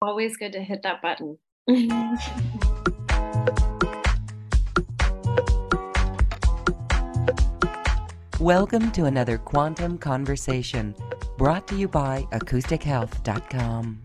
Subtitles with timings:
[0.00, 1.38] Always good to hit that button.
[8.38, 10.94] Welcome to another Quantum Conversation
[11.36, 14.00] brought to you by acoustichealth.com.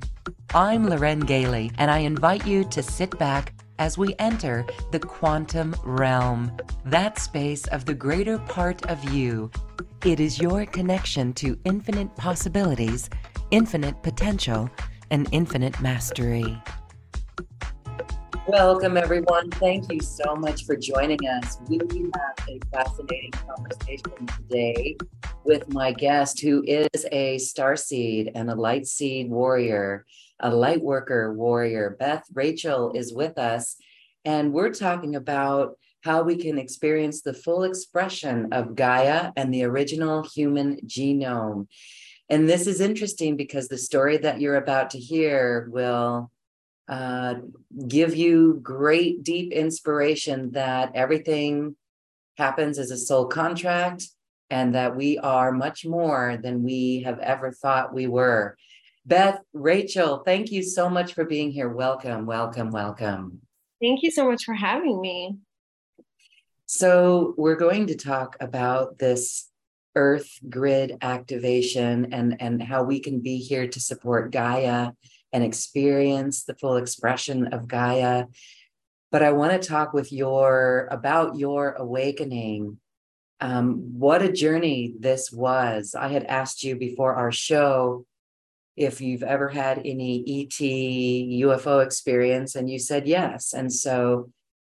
[0.56, 5.76] I'm Loren Gailey, and I invite you to sit back as we enter the quantum
[5.84, 9.52] realm, that space of the greater part of you.
[10.04, 13.12] It is your connection to infinite possibilities,
[13.52, 14.72] infinite potential,
[15.12, 16.62] and infinite mastery.
[18.48, 19.50] Welcome, everyone.
[19.52, 21.60] Thank you so much for joining us.
[21.70, 24.98] We have a fascinating conversation today
[25.46, 30.06] with my guest, who is a star seed and a light seed warrior,
[30.42, 31.96] a light worker warrior.
[31.98, 33.78] Beth Rachel is with us,
[34.26, 39.64] and we're talking about how we can experience the full expression of Gaia and the
[39.64, 41.68] original human genome.
[42.30, 46.32] And this is interesting because the story that you're about to hear will
[46.88, 47.36] uh,
[47.88, 51.76] give you great, deep inspiration that everything
[52.38, 54.08] happens as a soul contract
[54.50, 58.58] and that we are much more than we have ever thought we were.
[59.06, 61.70] Beth, Rachel, thank you so much for being here.
[61.70, 63.42] Welcome, welcome, welcome.
[63.82, 65.38] Thank you so much for having me.
[66.66, 69.50] So, we're going to talk about this
[69.96, 74.92] earth grid activation and, and how we can be here to support Gaia
[75.32, 78.26] and experience the full expression of Gaia.
[79.12, 82.80] But I want to talk with your about your awakening.
[83.40, 85.96] Um, what a journey this was.
[85.96, 88.06] I had asked you before our show
[88.76, 93.54] if you've ever had any ET UFO experience, and you said yes.
[93.54, 94.32] And so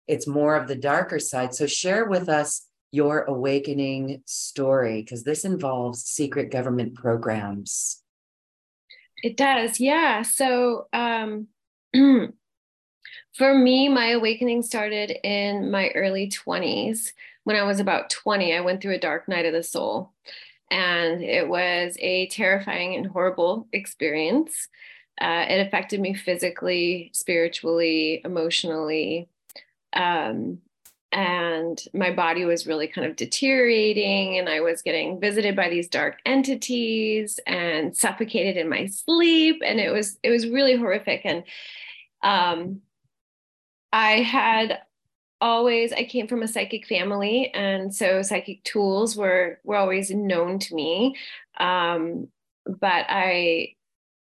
[0.07, 1.53] it's more of the darker side.
[1.53, 2.64] So share with us
[2.95, 8.01] your awakening story, because this involves secret government programs.
[9.21, 10.21] It does, yeah.
[10.21, 11.47] So um,
[11.93, 17.11] for me, my awakening started in my early 20s.
[17.43, 20.13] When I was about 20, I went through a dark night of the soul.
[20.71, 24.67] And it was a terrifying and horrible experience.
[25.19, 29.29] Uh, it affected me physically, spiritually, emotionally.
[29.93, 30.59] Um,
[31.15, 35.87] and my body was really kind of deteriorating and i was getting visited by these
[35.87, 41.21] dark entities and suffocated in my sleep and it was it was really horrific.
[41.23, 41.43] And
[42.21, 42.81] um
[43.93, 44.79] i had
[45.39, 50.59] always i came from a psychic family and so psychic tools were were always known
[50.59, 51.15] to me.
[51.57, 52.27] Um
[52.65, 53.69] but i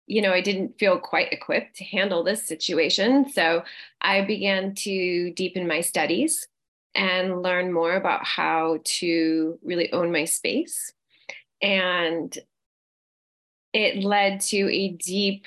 [0.08, 3.30] you know, I didn't feel quite equipped to handle this situation.
[3.30, 3.62] So
[4.02, 6.48] I began to deepen my studies
[6.94, 10.92] and learn more about how to really own my space.
[11.60, 12.36] And
[13.72, 15.46] it led to a deep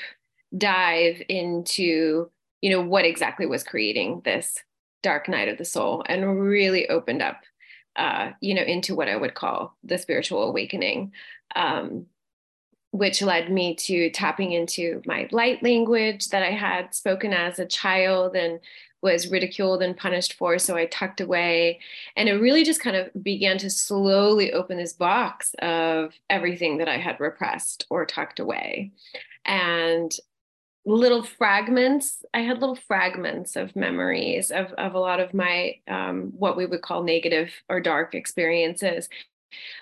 [0.57, 2.29] dive into,
[2.61, 4.57] you know, what exactly was creating this
[5.03, 7.43] dark night of the soul and really opened up,
[7.95, 11.11] uh, you know, into what I would call the spiritual awakening.
[11.55, 12.07] Um,
[12.91, 17.65] which led me to tapping into my light language that I had spoken as a
[17.65, 18.59] child and
[19.05, 20.57] was ridiculed and punished for.
[20.57, 21.79] So I tucked away.
[22.17, 26.89] And it really just kind of began to slowly open this box of everything that
[26.89, 28.91] I had repressed or tucked away.
[29.45, 30.11] And
[30.87, 36.33] little fragments, I had little fragments of memories of, of a lot of my, um,
[36.35, 39.07] what we would call negative or dark experiences.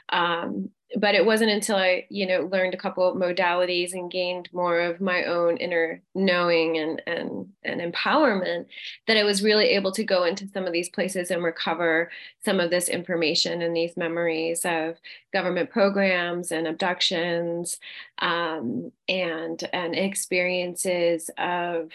[0.10, 0.70] Um,
[1.00, 4.80] but it wasn't until I, you know, learned a couple of modalities and gained more
[4.80, 8.68] of my own inner knowing and and and empowerment
[9.08, 12.12] that I was really able to go into some of these places and recover
[12.46, 14.98] some of this information and these memories of
[15.32, 17.80] government programs and abductions
[18.20, 21.90] um, and and experiences of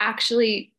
[0.00, 0.72] actually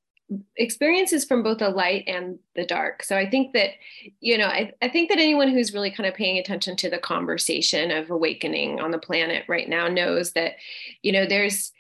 [0.55, 3.03] experiences from both the light and the dark.
[3.03, 3.71] So I think that,
[4.19, 6.99] you know, I, I think that anyone who's really kind of paying attention to the
[6.99, 10.53] conversation of awakening on the planet right now knows that,
[11.01, 11.71] you know, there's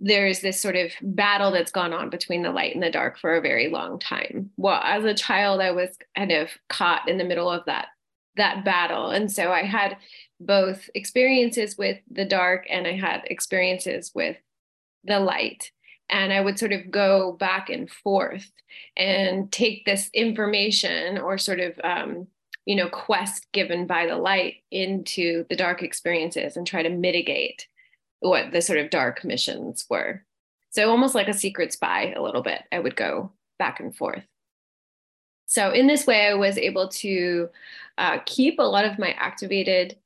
[0.00, 3.34] there's this sort of battle that's gone on between the light and the dark for
[3.34, 4.50] a very long time.
[4.56, 7.88] Well, as a child, I was kind of caught in the middle of that
[8.36, 9.10] that battle.
[9.10, 9.96] And so I had
[10.40, 14.36] both experiences with the dark and I had experiences with
[15.04, 15.72] the light
[16.10, 18.50] and I would sort of go back and forth
[18.96, 22.26] and take this information or sort of um,
[22.66, 27.66] you know quest given by the light into the dark experiences and try to mitigate
[28.20, 30.24] what the sort of dark missions were.
[30.70, 32.62] So almost like a secret spy, a little bit.
[32.72, 34.24] I would go back and forth.
[35.46, 37.48] So in this way, I was able to
[37.96, 39.96] uh, keep a lot of my activated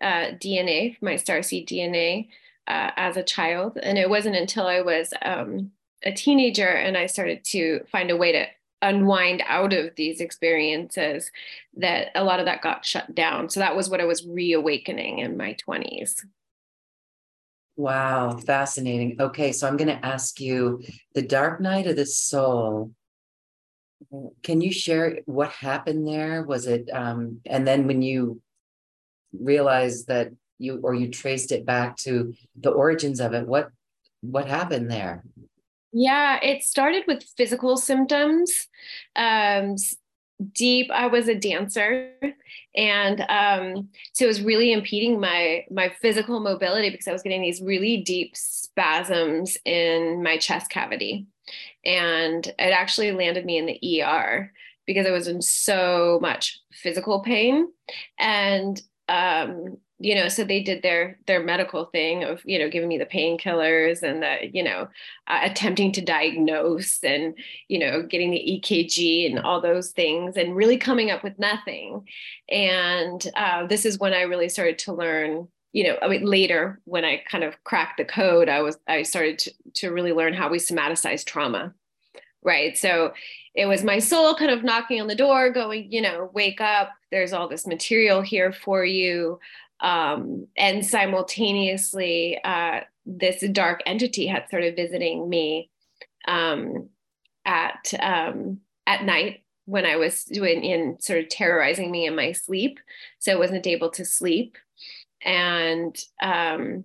[0.00, 2.28] uh, DNA, my starseed DNA,
[2.68, 3.78] uh, as a child.
[3.82, 5.72] And it wasn't until I was um,
[6.04, 8.46] a teenager and I started to find a way to
[8.82, 11.30] unwind out of these experiences
[11.76, 13.48] that a lot of that got shut down.
[13.48, 16.24] So that was what I was reawakening in my 20s.
[17.76, 19.16] Wow, fascinating.
[19.20, 20.82] Okay, so I'm going to ask you
[21.14, 22.92] the dark night of the soul.
[24.42, 26.42] Can you share what happened there?
[26.42, 28.40] Was it, um, and then when you
[29.38, 33.70] realized that you or you traced it back to the origins of it, what
[34.20, 35.24] what happened there?
[35.92, 38.68] Yeah, it started with physical symptoms.
[39.14, 39.76] Um,
[40.52, 42.12] deep i was a dancer
[42.74, 47.40] and um, so it was really impeding my my physical mobility because i was getting
[47.42, 51.26] these really deep spasms in my chest cavity
[51.84, 54.52] and it actually landed me in the er
[54.86, 57.68] because i was in so much physical pain
[58.18, 62.88] and um, you know so they did their their medical thing of you know giving
[62.88, 64.88] me the painkillers and the you know
[65.26, 67.34] uh, attempting to diagnose and
[67.68, 72.06] you know getting the ekg and all those things and really coming up with nothing.
[72.48, 76.80] And uh, this is when i really started to learn you know i mean later
[76.84, 80.32] when i kind of cracked the code i was i started to, to really learn
[80.32, 81.74] how we somaticize trauma
[82.46, 82.78] right?
[82.78, 83.12] So
[83.54, 86.90] it was my soul kind of knocking on the door going you know wake up
[87.10, 89.38] there's all this material here for you
[89.80, 95.70] um, and simultaneously uh, this dark entity had started visiting me
[96.26, 96.88] um,
[97.44, 102.32] at um, at night when I was doing in sort of terrorizing me in my
[102.32, 102.78] sleep,
[103.18, 104.56] so I wasn't able to sleep,
[105.24, 106.84] and um,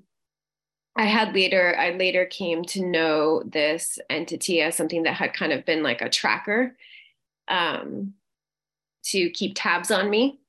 [0.95, 5.53] I had later I later came to know this entity as something that had kind
[5.53, 6.75] of been like a tracker
[7.47, 8.13] um,
[9.05, 10.39] to keep tabs on me,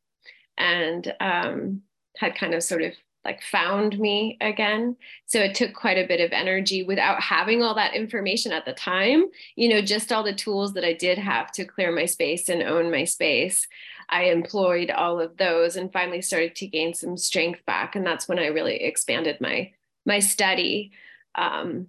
[0.59, 1.83] and um,
[2.23, 2.93] had kind of sort of
[3.25, 4.97] like found me again.
[5.27, 8.73] So it took quite a bit of energy without having all that information at the
[8.73, 9.25] time,
[9.55, 12.63] you know, just all the tools that I did have to clear my space and
[12.63, 13.67] own my space.
[14.09, 17.95] I employed all of those and finally started to gain some strength back.
[17.95, 19.73] And that's when I really expanded my
[20.05, 20.93] my study
[21.35, 21.87] um,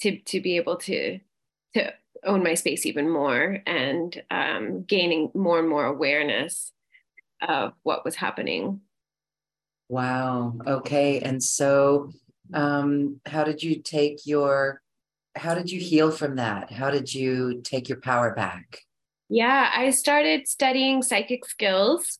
[0.00, 1.18] to to be able to
[1.74, 1.92] to
[2.24, 6.72] own my space even more and um, gaining more and more awareness
[7.46, 8.80] of what was happening
[9.88, 10.54] Wow.
[10.66, 11.20] Okay.
[11.20, 12.10] And so,
[12.52, 14.80] um, how did you take your,
[15.34, 16.72] how did you heal from that?
[16.72, 18.80] How did you take your power back?
[19.28, 22.18] Yeah, I started studying psychic skills.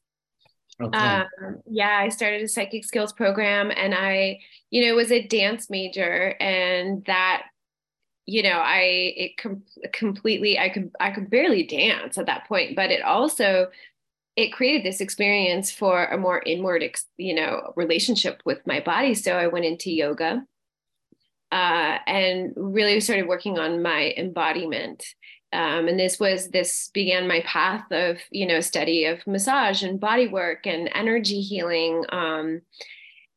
[0.80, 0.98] Okay.
[0.98, 1.26] Um,
[1.70, 4.40] yeah, I started a psychic skills program and I,
[4.70, 7.44] you know, was a dance major and that
[8.26, 8.80] you know i
[9.16, 13.68] it com- completely i could i could barely dance at that point but it also
[14.36, 16.84] it created this experience for a more inward
[17.16, 19.14] you know relationship with my body.
[19.14, 20.44] So i went into yoga
[21.52, 25.04] uh, and really started working on my embodiment.
[25.52, 30.00] Um, and this was this began my path of you know study of massage and
[30.00, 32.04] body work and energy healing.
[32.10, 32.60] Um,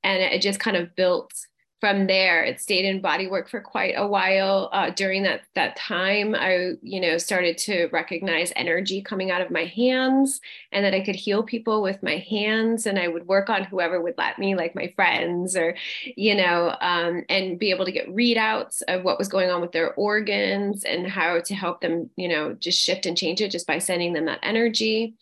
[0.03, 1.31] and it just kind of built
[1.79, 2.43] from there.
[2.43, 4.69] It stayed in body work for quite a while.
[4.71, 9.49] Uh, during that that time i you know started to recognize energy coming out of
[9.49, 10.41] my hands
[10.71, 14.01] and that i could heal people with my hands and i would work on whoever
[14.01, 15.75] would let me like my friends or
[16.17, 19.71] you know um, and be able to get readouts of what was going on with
[19.71, 23.67] their organs and how to help them you know just shift and change it just
[23.67, 25.15] by sending them that energy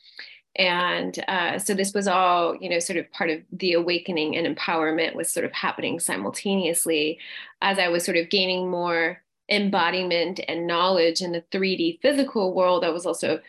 [0.58, 4.56] and uh, so this was all you know sort of part of the awakening and
[4.56, 7.20] empowerment was sort of happening simultaneously.
[7.62, 12.84] As i was sort of gaining more embodiment and knowledge in the 3d physical world
[12.84, 13.40] i was also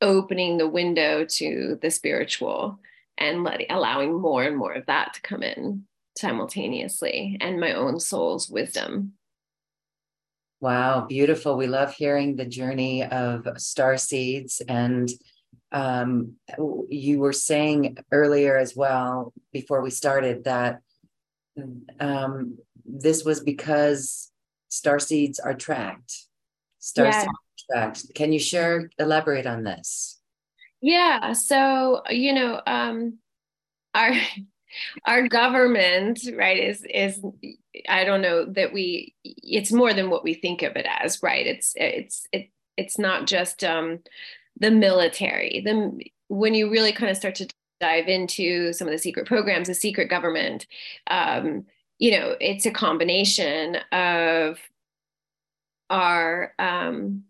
[0.00, 2.78] opening the window to the spiritual
[3.18, 5.84] and letting allowing more and more of that to come in
[6.16, 9.12] simultaneously and my own soul's wisdom.
[10.60, 11.56] Wow beautiful.
[11.56, 15.08] We love hearing the journey of star seeds and
[15.72, 16.34] um,
[16.88, 20.80] you were saying earlier as well before we started that
[22.00, 24.30] um, this was because
[24.68, 26.26] star seeds are tracked.
[26.78, 27.20] Star yeah.
[27.20, 27.32] seeds
[27.74, 28.14] are tracked.
[28.14, 30.20] Can you share, elaborate on this?
[30.80, 31.32] Yeah.
[31.32, 33.18] So, you know, um,
[33.94, 34.12] our
[35.06, 37.20] our government right is is
[37.88, 41.46] i don't know that we it's more than what we think of it as right
[41.46, 43.98] it's it's it, it's not just um
[44.58, 47.48] the military the when you really kind of start to
[47.80, 50.66] dive into some of the secret programs the secret government
[51.10, 51.64] um,
[51.98, 54.58] you know it's a combination of
[55.90, 57.24] our um,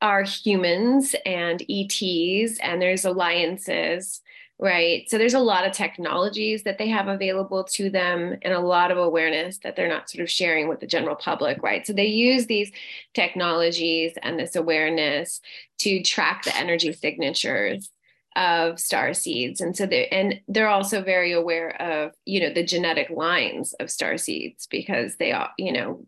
[0.00, 4.20] our humans and ets and there's alliances
[4.64, 5.08] right?
[5.10, 8.90] So there's a lot of technologies that they have available to them and a lot
[8.90, 11.86] of awareness that they're not sort of sharing with the general public, right?
[11.86, 12.72] So they use these
[13.12, 15.42] technologies and this awareness
[15.80, 17.90] to track the energy signatures
[18.36, 22.64] of star seeds and so they and they're also very aware of you know the
[22.64, 26.04] genetic lines of star seeds because they are you know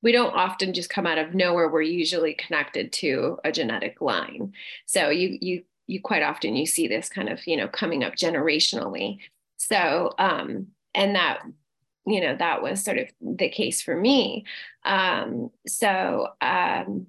[0.00, 4.52] we don't often just come out of nowhere we're usually connected to a genetic line
[4.86, 8.14] so you you you quite often you see this kind of you know coming up
[8.14, 9.18] generationally.
[9.56, 11.42] So um and that
[12.06, 14.44] you know that was sort of the case for me.
[14.84, 17.06] Um so um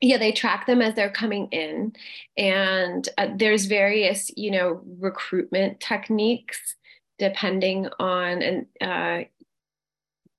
[0.00, 1.92] yeah they track them as they're coming in.
[2.36, 6.76] And uh, there's various you know recruitment techniques
[7.18, 9.24] depending on and uh,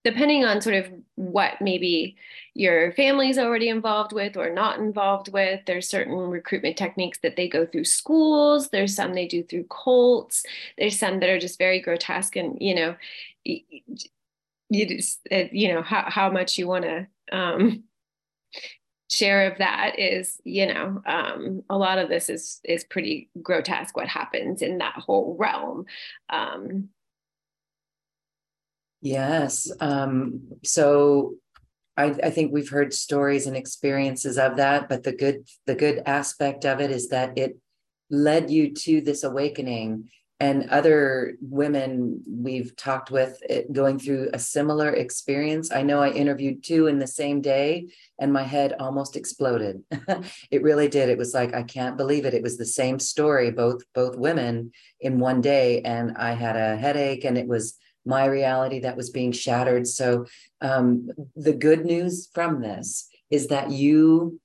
[0.03, 2.15] depending on sort of what maybe
[2.53, 7.47] your family's already involved with or not involved with there's certain recruitment techniques that they
[7.47, 10.43] go through schools there's some they do through cults
[10.77, 12.95] there's some that are just very grotesque and you know
[14.69, 17.83] you just uh, you know how, how much you want to um,
[19.09, 23.95] share of that is you know um, a lot of this is is pretty grotesque
[23.95, 25.85] what happens in that whole realm.
[26.29, 26.89] Um,
[29.01, 29.71] Yes.
[29.79, 31.35] Um, so
[31.95, 36.01] I, I think we've heard stories and experiences of that, but the good the good
[36.05, 37.57] aspect of it is that it
[38.09, 40.09] led you to this awakening
[40.41, 45.69] and other women we've talked with it, eh, going through a similar experience.
[45.69, 49.83] I know I interviewed two in the same day and my head almost exploded.
[50.51, 51.09] it really did.
[51.09, 52.33] It was like I can't believe it.
[52.33, 56.77] It was the same story both both women in one day and I had a
[56.77, 59.87] headache and it was my reality that was being shattered.
[59.87, 60.25] So,
[60.61, 64.39] um, the good news from this is that you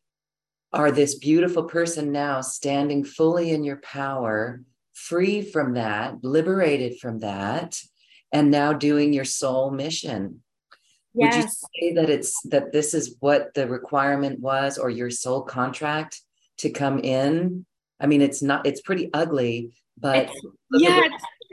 [0.73, 7.20] are this beautiful person now standing fully in your power, free from that, liberated from
[7.20, 7.80] that,
[8.32, 10.42] and now doing your soul mission.
[11.14, 11.37] Yes.
[11.37, 15.42] Would you say that it's that this is what the requirement was or your soul
[15.42, 16.20] contract
[16.58, 17.66] to come in?
[18.00, 20.28] I mean, it's not, it's pretty ugly, but
[20.73, 21.02] yeah,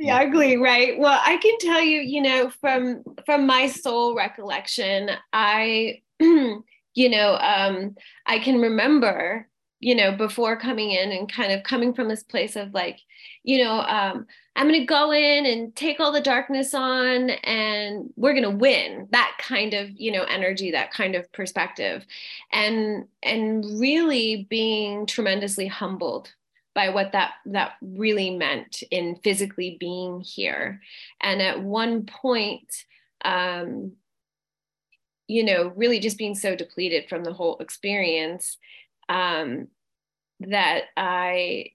[0.09, 0.97] ugly right?
[0.97, 7.37] Well i can tell you you know from from my soul recollection i you know
[7.41, 9.47] um i can remember
[9.79, 12.99] you know before coming in and kind of coming from this place of like
[13.43, 18.11] you know um i'm going to go in and take all the darkness on and
[18.15, 19.07] we're going to win.
[19.11, 22.05] That kind of you know energy that kind of perspective.
[22.51, 26.33] And and really being tremendously humbled
[26.73, 30.81] by what that that really meant in physically being here.
[31.21, 32.71] And at one point
[33.23, 33.93] um
[35.27, 38.57] you know really just being so depleted from the whole experience
[39.09, 39.67] um
[40.41, 41.65] that i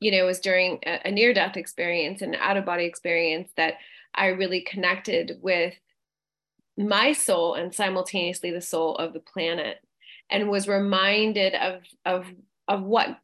[0.00, 3.74] you know was during a, a near death experience and out of body experience that
[4.14, 5.74] i really connected with
[6.76, 9.78] my soul and simultaneously the soul of the planet
[10.30, 12.26] and was reminded of of
[12.68, 13.18] of what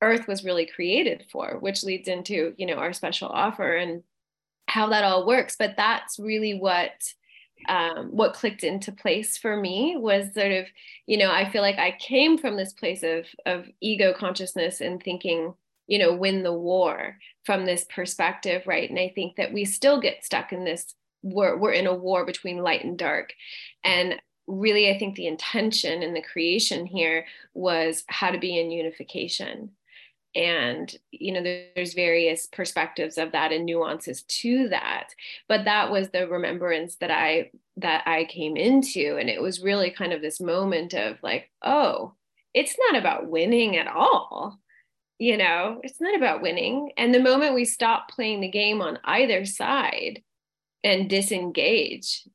[0.00, 4.02] earth was really created for which leads into you know our special offer and
[4.68, 5.56] how that all works.
[5.58, 6.92] But that's really what
[7.68, 10.66] um, what clicked into place for me was sort of
[11.06, 15.02] you know i feel like i came from this place of of ego consciousness and
[15.02, 15.52] thinking
[15.88, 18.88] you know win the war from this perspective right?
[18.88, 22.24] And i think that we still get stuck in this we're, we're in a war
[22.24, 23.32] between light and dark.
[23.82, 28.70] And really i think the intention and the creation here was how to be in
[28.70, 29.72] unification
[30.34, 35.08] and you know there's various perspectives of that and nuances to that.
[35.48, 39.16] But that was the remembrance that i that i came into.
[39.18, 42.14] And it was really kind of this moment of like oh
[42.54, 44.58] it's not about winning at all.
[45.18, 46.92] You know it's not about winning.
[46.96, 50.22] And the moment we stop playing the game on either side
[50.84, 52.28] and disengage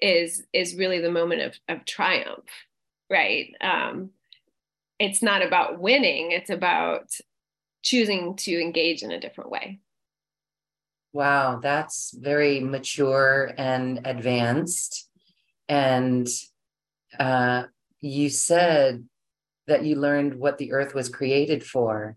[0.00, 2.44] is is really the moment of of triumph
[3.08, 3.54] right?
[3.60, 4.10] Um
[4.98, 7.10] it's not about winning it's about
[7.82, 9.78] choosing to engage in a different way.
[11.12, 15.08] Wow that's very mature and advanced.
[15.68, 16.28] And
[17.18, 17.64] uh,
[18.00, 19.04] you said
[19.66, 22.16] that you learned what the earth was created for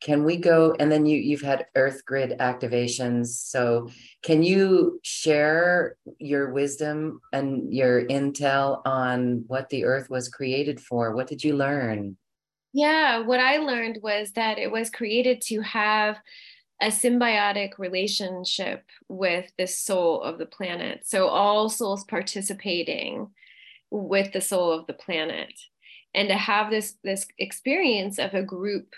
[0.00, 3.26] can we go and then you you've had earth grid activations.
[3.26, 3.88] So
[4.22, 11.14] can you share your wisdom and your intel on what the earth was created for?
[11.14, 12.16] What did you learn?
[12.72, 16.18] Yeah what i learned was that it was created to have
[16.80, 21.02] a symbiotic relationship with the soul of the planet.
[21.04, 23.28] So all souls participating
[23.90, 25.52] with the soul of the planet.
[26.14, 28.94] And to have this this experience of a group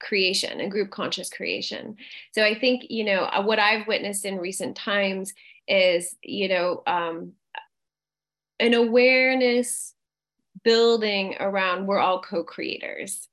[0.00, 1.96] creation and group conscious creation.
[2.32, 5.32] So I think, you know, uh, what I've witnessed in recent times
[5.68, 7.32] is, you know, um,
[8.58, 9.94] an awareness
[10.62, 13.28] building around we're all co-creators.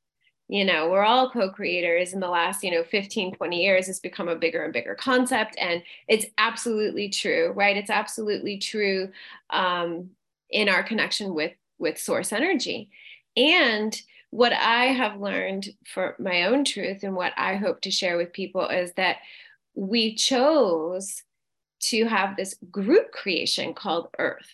[0.50, 4.30] You know we're all co-creators in the last you know 15 20 years it's become
[4.30, 7.76] a bigger and bigger concept and it's absolutely true right?
[7.76, 9.10] It's absolutely true
[9.50, 10.12] um,
[10.50, 12.90] in our connection with with source energy.
[13.36, 18.18] And what i have learned for my own truth and what i hope to share
[18.18, 19.18] with people is that
[19.76, 21.24] we chose
[21.80, 24.50] to have this group creation called earth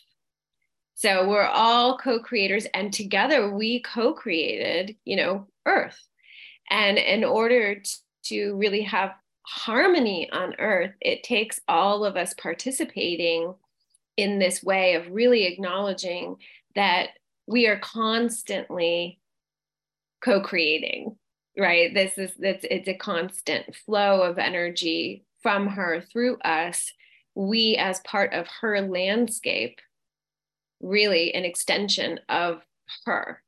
[1.03, 5.99] so we're all co-creators and together we co-created, you know, Earth.
[6.69, 7.81] And in order
[8.27, 9.11] to really have
[9.41, 13.53] harmony on Earth, it takes all of us participating
[14.15, 16.37] in this way of really acknowledging
[16.75, 17.09] that
[17.47, 19.19] we are constantly
[20.23, 21.15] co-creating
[21.57, 26.93] right this is it's, it's a constant flow of energy from her through us
[27.35, 29.79] we as part of her landscape
[30.83, 32.61] really an extension of
[33.05, 33.41] her.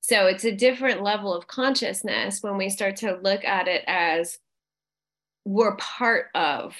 [0.00, 4.38] So it's a different level of consciousness when we start to look at it as
[5.44, 6.74] we're part of,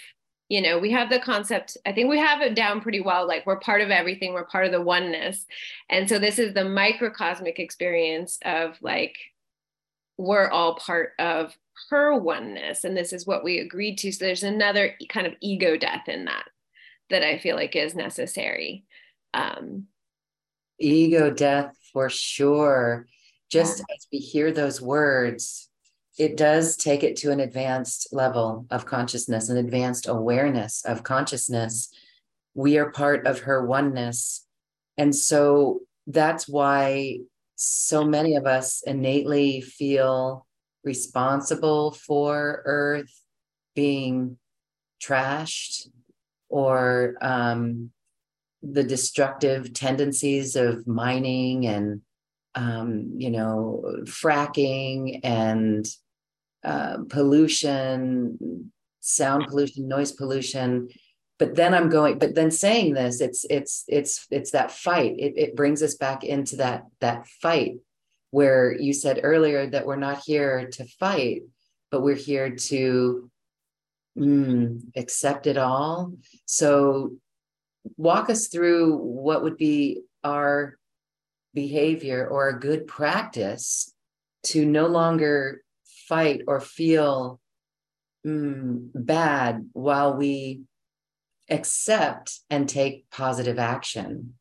[0.51, 3.47] you know, we have the concept, I think we have it down pretty well, like
[3.47, 5.47] we're part of everything, we're part of the oneness.
[5.89, 9.17] And so this is the microcosmic experience of like,
[10.19, 11.57] we're all part of
[11.89, 12.85] her oneness.
[12.85, 14.13] And this is what we agreed to.
[14.13, 16.49] So there's another kind of ego death in that
[17.11, 18.85] that I feel like is necessary
[19.35, 19.87] um,
[20.79, 23.07] ego death for sure
[23.51, 23.95] just yeah.
[23.97, 25.70] as we hear those words
[26.21, 31.91] it does take it to an advanced level of consciousness an advanced awareness of consciousness.
[32.53, 34.47] We are part of her oneness.
[34.99, 37.21] And so that's why
[37.57, 40.47] so many of us innately feel
[40.85, 43.23] responsible for earth
[43.75, 44.37] being
[45.03, 45.89] trashed
[46.51, 47.93] or um,
[48.63, 52.03] the destructive tendencies of mining and
[52.55, 55.87] um, you know fracking and
[56.65, 58.71] uh, pollution
[59.01, 60.89] sound pollution noise pollution.
[61.39, 65.15] But then i'm going but then saying this it's it's it's it's that fight.
[65.19, 67.77] It, it brings us back into that that fight
[68.31, 71.43] where you said earlier that we're not here to fight
[71.91, 73.31] but we're here to
[74.17, 76.13] mm, accept it all.
[76.47, 77.17] So
[77.97, 80.79] walk us through what would be our
[81.55, 83.93] behavior or a good practice
[84.45, 85.63] to no longer
[86.11, 87.41] fight or feel
[88.27, 90.63] mm, bad while we
[91.49, 94.35] accept and take positive action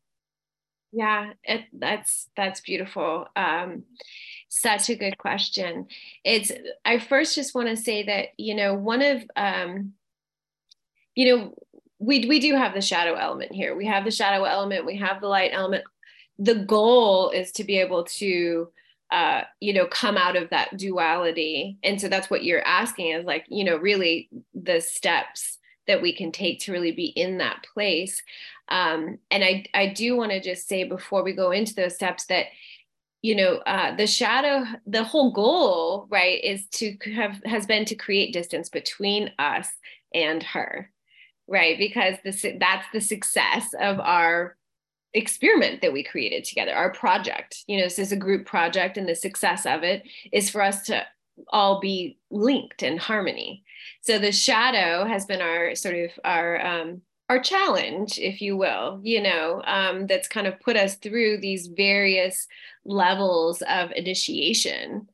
[0.92, 3.84] yeah it, that's that's beautiful um,
[4.48, 5.86] such a good question
[6.24, 6.50] it's
[6.84, 9.92] i first just want to say that you know one of um,
[11.14, 11.54] you know
[12.00, 13.76] we we do have the shadow element here.
[13.76, 14.86] We have the shadow element.
[14.86, 15.84] We have the light element.
[16.38, 18.72] The goal is to be able to
[19.10, 23.24] uh, you know come out of that duality and so that's what you're asking is
[23.24, 27.64] like you know really the steps that we can take to really be in that
[27.74, 28.22] place
[28.68, 32.26] um, and i i do want to just say before we go into those steps
[32.26, 32.46] that
[33.22, 37.94] you know uh, the shadow the whole goal right is to have has been to
[37.94, 39.68] create distance between us
[40.14, 40.90] and her
[41.50, 41.76] right?
[41.76, 44.56] Because this, that's the success of our
[45.14, 47.64] experiment that we created together, our project.
[47.66, 50.82] You know, this is a group project, and the success of it is for us
[50.86, 51.04] to
[51.48, 53.64] all be linked in harmony.
[54.02, 58.98] So the shadow has been our sort of our um, our challenge, if you will,
[59.04, 62.48] you know, um, that's kind of put us through these various
[62.84, 65.08] levels of initiation,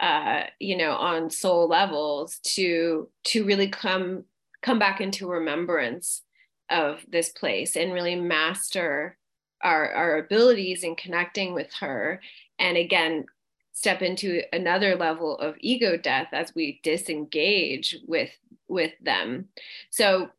[0.00, 4.24] uh, you know, on soul levels to to really come
[4.62, 6.22] come back into remembrance
[6.70, 9.16] of this place and really master
[9.62, 12.20] our, our abilities in connecting with her.
[12.58, 13.26] And again,
[13.72, 18.30] step into another level of ego death as we disengage with
[18.68, 19.48] with them.
[19.90, 20.30] So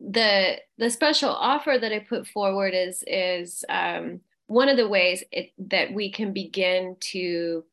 [0.00, 5.22] the the special offer that I put forward is is um, one of the ways
[5.30, 7.64] it, that we can begin to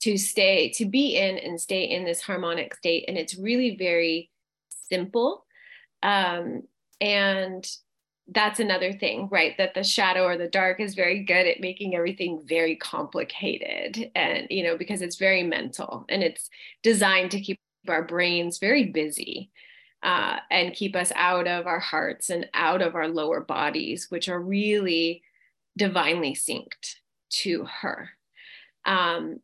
[0.00, 4.30] to stay to be in and stay in this harmonic state and it's really very
[4.68, 5.44] simple.
[6.02, 6.64] Um,
[7.00, 7.66] and
[8.28, 9.56] that's another thing, right?
[9.58, 14.10] That the shadow or the dark is very good at making everything very complicated.
[14.14, 16.48] And, you know, because it's very mental and it's
[16.82, 19.50] designed to keep our brains very busy
[20.02, 24.28] uh, and keep us out of our hearts and out of our lower bodies, which
[24.28, 25.22] are really
[25.76, 26.96] divinely synced
[27.30, 28.10] to her.
[28.86, 29.40] Um,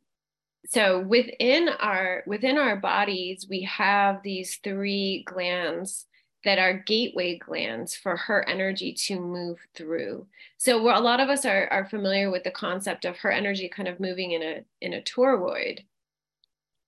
[0.66, 6.06] so within our within our bodies we have these three glands
[6.44, 10.26] that are gateway glands for her energy to move through.
[10.56, 13.88] So a lot of us are, are familiar with the concept of her energy kind
[13.88, 15.80] of moving in a in a toroid.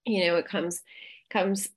[0.05, 0.83] You know, it comes
[1.31, 1.69] comes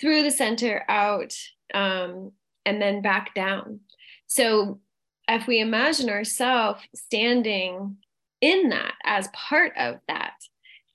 [0.00, 1.36] through the center out
[1.74, 2.32] um,
[2.64, 3.80] and then back down.
[4.26, 4.80] So
[5.28, 7.96] if we imagine ourselves standing
[8.40, 10.34] in that as part of that,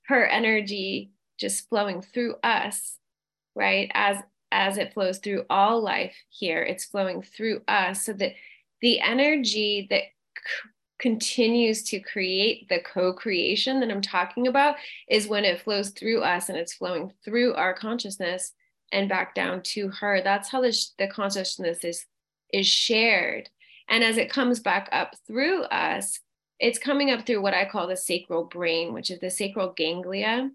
[0.08, 2.98] her energy just flowing through us,
[3.56, 3.92] right?
[3.94, 4.18] As
[4.52, 8.34] as it flows through all life here, it's flowing through us so that
[8.82, 10.04] the energy that
[10.38, 14.76] c- continues to create the co-creation that I'm talking about
[15.10, 18.54] is when it flows through us and it's flowing through our consciousness
[18.92, 20.22] and back down to her.
[20.24, 22.06] That's how the, sh- the consciousness is
[22.54, 23.50] is shared.
[23.90, 26.20] And as it comes back up through us,
[26.60, 30.50] it's coming up through what I call the sacral brain, which is the sacral ganglia.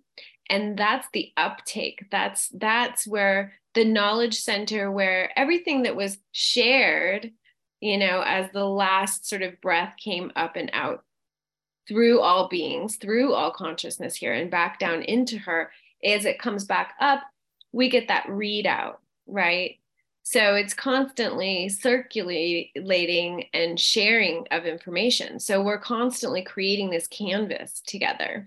[0.50, 2.06] And that's the uptake.
[2.10, 7.30] That's that's where the knowledge center where everything that was shared,
[7.80, 11.04] you know, as the last sort of breath came up and out
[11.88, 15.70] through all beings, through all consciousness here and back down into her,
[16.04, 17.22] as it comes back up,
[17.72, 19.78] we get that readout, right?
[20.22, 25.40] So it's constantly circulating and sharing of information.
[25.40, 28.46] So we're constantly creating this canvas together.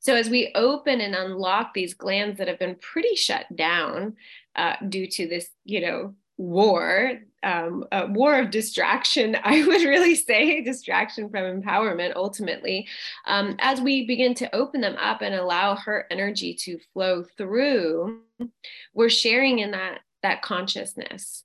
[0.00, 4.16] So as we open and unlock these glands that have been pretty shut down
[4.56, 10.14] uh, due to this, you know, war, um, a war of distraction, I would really
[10.14, 12.86] say distraction from empowerment ultimately.
[13.26, 18.20] Um, as we begin to open them up and allow her energy to flow through,
[18.94, 21.44] we're sharing in that that consciousness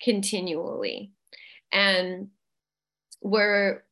[0.00, 1.12] continually.
[1.70, 2.28] And
[3.22, 3.82] we're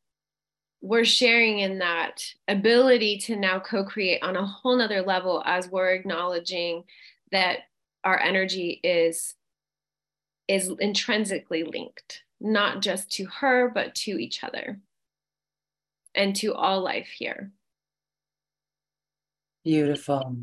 [0.86, 5.90] we're sharing in that ability to now co-create on a whole nother level as we're
[5.90, 6.84] acknowledging
[7.32, 7.58] that
[8.04, 9.34] our energy is
[10.46, 14.78] is intrinsically linked not just to her but to each other
[16.14, 17.50] and to all life here.
[19.64, 20.36] Beautiful.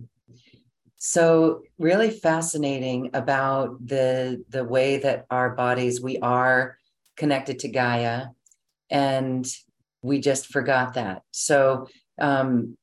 [0.97, 6.77] So really fascinating about the the way that our bodies we are
[7.15, 8.27] connected to gaia
[8.89, 9.45] and
[10.03, 11.23] we just forgot that.
[11.31, 11.87] So
[12.19, 12.77] um,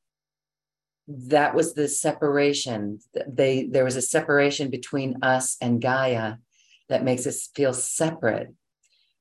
[1.07, 2.99] that was the separation.
[3.27, 6.35] They there was a separation between us and Gaia
[6.89, 8.53] that makes us feel separate.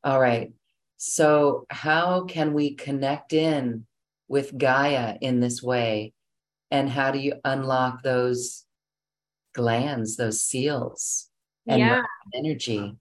[0.02, 0.52] All right.
[0.96, 3.86] So how can we connect in
[4.28, 6.12] with Gaia in this way?
[6.70, 8.64] And how do you unlock those
[9.54, 11.28] glands, those seals
[11.66, 12.02] and yeah.
[12.34, 12.96] energy?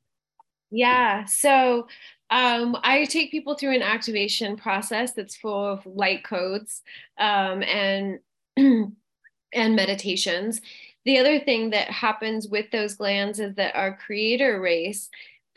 [0.71, 1.25] Yeah.
[1.25, 1.88] So
[2.29, 6.81] um, I take people through an activation process that's full of light codes
[7.17, 8.19] um, and
[8.57, 10.61] and meditations.
[11.05, 15.09] The other thing that happens with those glands is that our creator race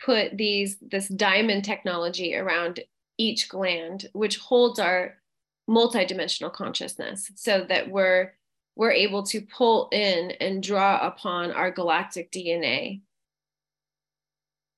[0.03, 2.81] put these this diamond technology around
[3.19, 5.19] each gland, which holds our
[5.69, 8.33] multidimensional consciousness, so that we're
[8.77, 13.03] we're able to pull in and draw upon our galactic DNA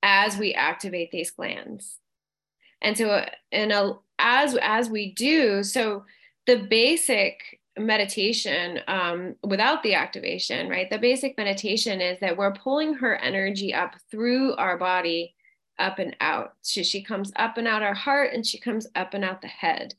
[0.04, 1.96] as we activate these glands.
[2.82, 6.04] And so, in a, as as we do, so
[6.46, 10.88] the basic meditation um, without the activation, right?
[10.90, 15.34] The basic meditation is that we're pulling her energy up through our body,
[15.78, 16.52] up and out.
[16.60, 19.48] So she comes up and out our heart, and she comes up and out the
[19.48, 19.94] head.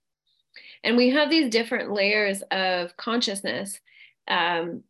[0.84, 3.80] And we have these different layers of consciousness
[4.28, 4.84] um,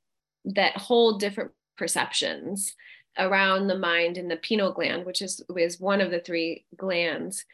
[0.43, 2.75] that hold different perceptions
[3.17, 7.45] around the mind and the pineal gland, which is, is one of the three glands.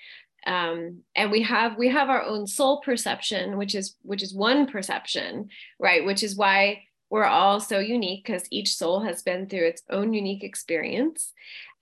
[0.46, 4.66] Um, and we have we have our own soul perception, which is which is one
[4.66, 6.04] perception, right?
[6.04, 10.14] Which is why we're all so unique because each soul has been through its own
[10.14, 11.34] unique experience.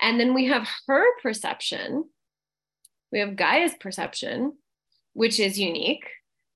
[0.01, 2.05] And then we have her perception.
[3.11, 4.53] We have Gaia's perception,
[5.13, 6.05] which is unique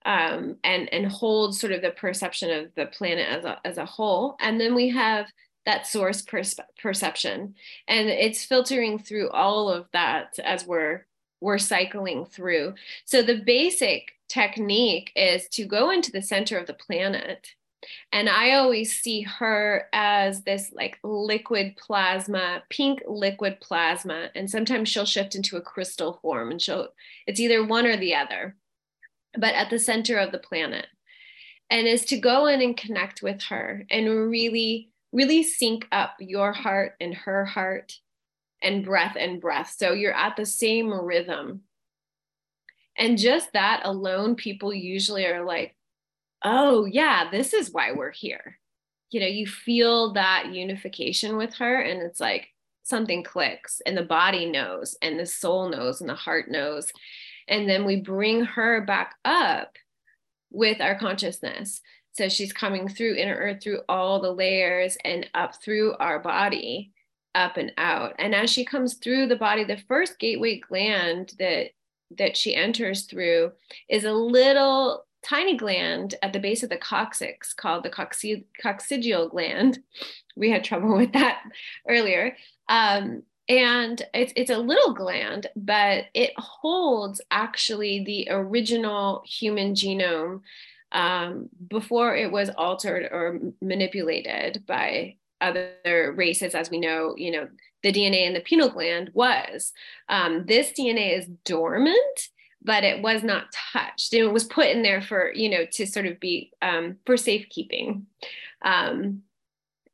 [0.06, 3.86] um, and and holds sort of the perception of the planet as a as a
[3.86, 4.36] whole.
[4.40, 5.28] And then we have
[5.65, 7.56] that source perception.
[7.88, 11.06] And it's filtering through all of that as we're
[11.41, 12.73] we're cycling through.
[13.04, 17.49] So the basic technique is to go into the center of the planet.
[18.13, 24.30] And i always see her as this like liquid plasma pink liquid plasma.
[24.36, 26.89] And sometimes she'll shift into a crystal form and she'll
[27.28, 28.56] it's either one or the other
[29.38, 30.88] but at the center of the planet.
[31.69, 36.52] And is to go in and connect with her and really really sync up your
[36.52, 37.93] heart and her heart
[38.62, 39.73] and breath and breath.
[39.78, 41.62] So you're at the same rhythm.
[42.97, 45.76] And just that alone, people usually are like,
[46.43, 48.60] oh yeah this is why we're here
[49.12, 52.49] you know you feel that unification with her and it's like
[52.84, 56.91] something clicks and the body knows and the soul knows and the heart knows
[57.47, 59.78] and then we bring her back up
[60.52, 61.82] with our consciousness
[62.13, 66.91] so she's coming through inner earth through all the layers and up through our body
[67.36, 71.71] up and out and as she comes through the body the first gateway gland that
[72.17, 73.52] that she enters through
[73.89, 79.80] is a little tiny gland at the base of the coccyx called the coccygeal gland.
[80.36, 81.41] We had trouble with that
[81.88, 82.36] earlier.
[82.69, 90.41] Um, and it's, it's a little gland, but it holds actually the original human genome
[90.94, 97.48] um, before it was altered or manipulated by other races, as we know, you know,
[97.82, 99.74] the DNA in the pineal gland was.
[100.08, 102.30] Um, this DNA is dormant
[102.64, 104.14] but it was not touched.
[104.14, 107.18] And it was put in there for, you know, to sort of be um, for
[107.18, 108.08] safekeeping.
[108.64, 109.24] Um,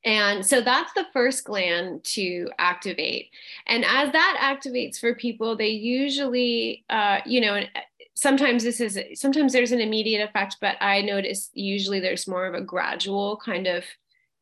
[0.05, 3.31] and so that's the first gland to activate.
[3.67, 7.61] And as that activates for people, they usually, uh, you know,
[8.19, 12.53] sometimes this is, sometimes there's an immediate effect, but I notice usually there's more of
[12.53, 13.83] a gradual kind of,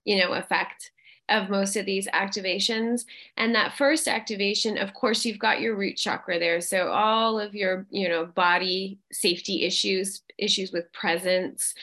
[0.06, 0.92] you know, effect
[1.30, 3.06] of most of these activations.
[3.36, 6.62] And that first activation, of course, you've got your root chakra there.
[6.62, 11.74] So all of your, you know, body safety issues, issues with presence,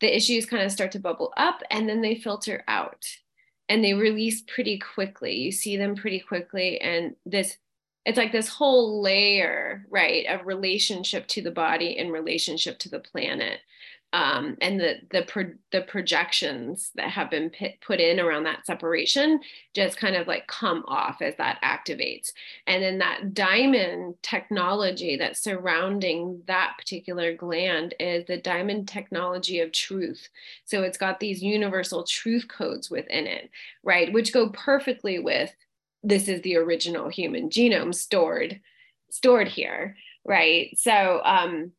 [0.00, 3.04] the issues kind of start to bubble up and then they filter out
[3.68, 5.34] and they release pretty quickly.
[5.34, 6.80] You see them pretty quickly.
[6.80, 7.56] And this
[8.04, 13.00] it's like this whole layer right of relationship to the body and relationship to the
[13.00, 13.60] planet
[14.14, 18.66] um, and the the pro- the projections that have been put, put in around that
[18.66, 19.40] separation
[19.74, 22.32] just kind of like come off as that activates.
[22.66, 29.72] And then that diamond technology that's surrounding that particular gland is the diamond technology of
[29.72, 30.28] truth.
[30.66, 33.50] So it's got these universal truth codes within it
[33.82, 35.54] right which go perfectly with
[36.02, 38.60] this is the original human genome stored
[39.10, 40.76] stored here right?
[40.78, 41.72] So um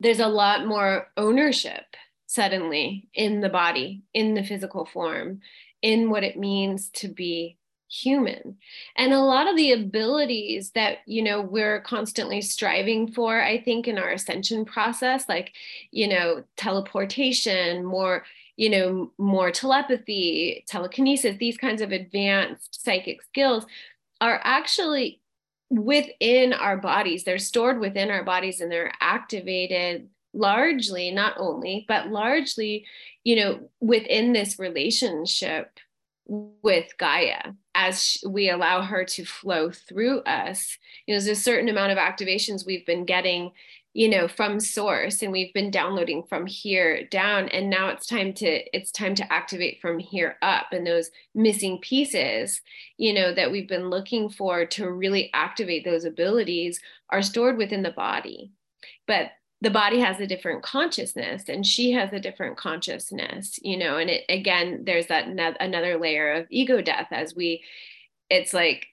[0.00, 1.84] there's a lot more ownership
[2.26, 5.40] suddenly in the body, in the physical form,
[5.82, 8.56] in what it means to be human.
[8.96, 13.88] And a lot of the abilities that you know we're constantly striving for i think
[13.88, 15.52] in our ascension process like
[15.90, 18.24] you know teleportation more
[18.60, 23.64] you know more telepathy telekinesis these kinds of advanced psychic skills
[24.20, 25.20] are actually
[25.70, 27.24] within our bodies.
[27.24, 32.86] They're stored within our bodies and they're activated largely not only but largely
[33.24, 35.80] you know within this relationship
[36.26, 40.78] with gaia as we allow her to flow through us.
[41.06, 43.52] You know there's a certain amount of activations we've been getting
[43.92, 48.32] you know from source and we've been downloading from here down and now it's time
[48.32, 50.66] to it's time to activate from here up.
[50.72, 52.60] And those missing pieces
[52.98, 57.82] you know that we've been looking for to really activate those abilities are stored within
[57.82, 58.52] the body.
[59.06, 63.98] But the body has a different consciousness and she has a different consciousness you know
[63.98, 65.26] and it again there's that
[65.60, 67.62] another layer of ego death as we
[68.30, 68.86] it's like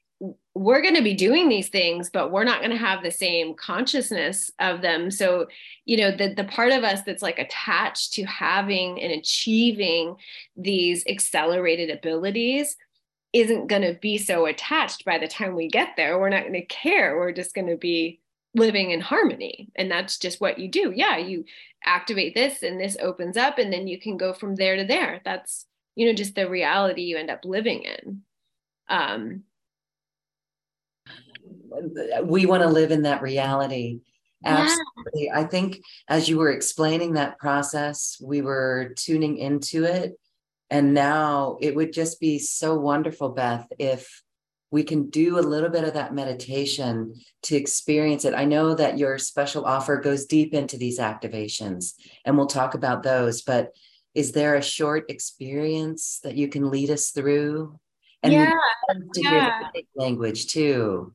[0.57, 3.53] we're going to be doing these things but we're not going to have the same
[3.53, 5.11] consciousness of them.
[5.11, 5.47] So
[5.85, 10.15] you know the the part of us that's like attached to having and achieving
[10.55, 12.75] these accelerated abilities
[13.33, 16.17] isn't going to be so attached by the time we get there.
[16.17, 17.17] We're not going to care.
[17.17, 18.21] We're just going to be
[18.55, 19.69] living in harmony.
[19.75, 20.91] And that's just what you do.
[20.95, 21.45] Yeah you
[21.85, 25.21] activate this and this opens up and then you can go from there to there.
[25.23, 25.65] That's
[25.95, 28.21] you know just the reality you end up living in.
[28.89, 29.43] Um
[32.23, 33.99] we want to live in that reality.
[34.45, 35.25] Absolutely.
[35.25, 35.39] Yeah.
[35.39, 40.13] I think as you were explaining that process, we were tuning into it.
[40.69, 44.21] And now it would just be so wonderful, Beth, if
[44.69, 48.33] we can do a little bit of that meditation to experience it.
[48.33, 51.93] I know that your special offer goes deep into these activations,
[52.25, 53.41] and we'll talk about those.
[53.43, 53.71] But
[54.13, 57.79] is there a short experience that you can lead us through?
[58.23, 58.51] And yeah,
[59.13, 59.29] to yeah.
[59.73, 61.13] hear the language too.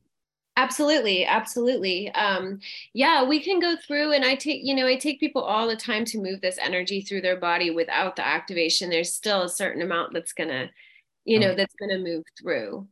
[0.55, 2.11] Absolutely, absolutely.
[2.11, 2.59] Um,
[2.93, 5.75] yeah, we can go through, and I take, you know, I take people all the
[5.75, 8.89] time to move this energy through their body without the activation.
[8.89, 10.69] There's still a certain amount that's gonna,
[11.25, 12.87] you know, that's gonna move through.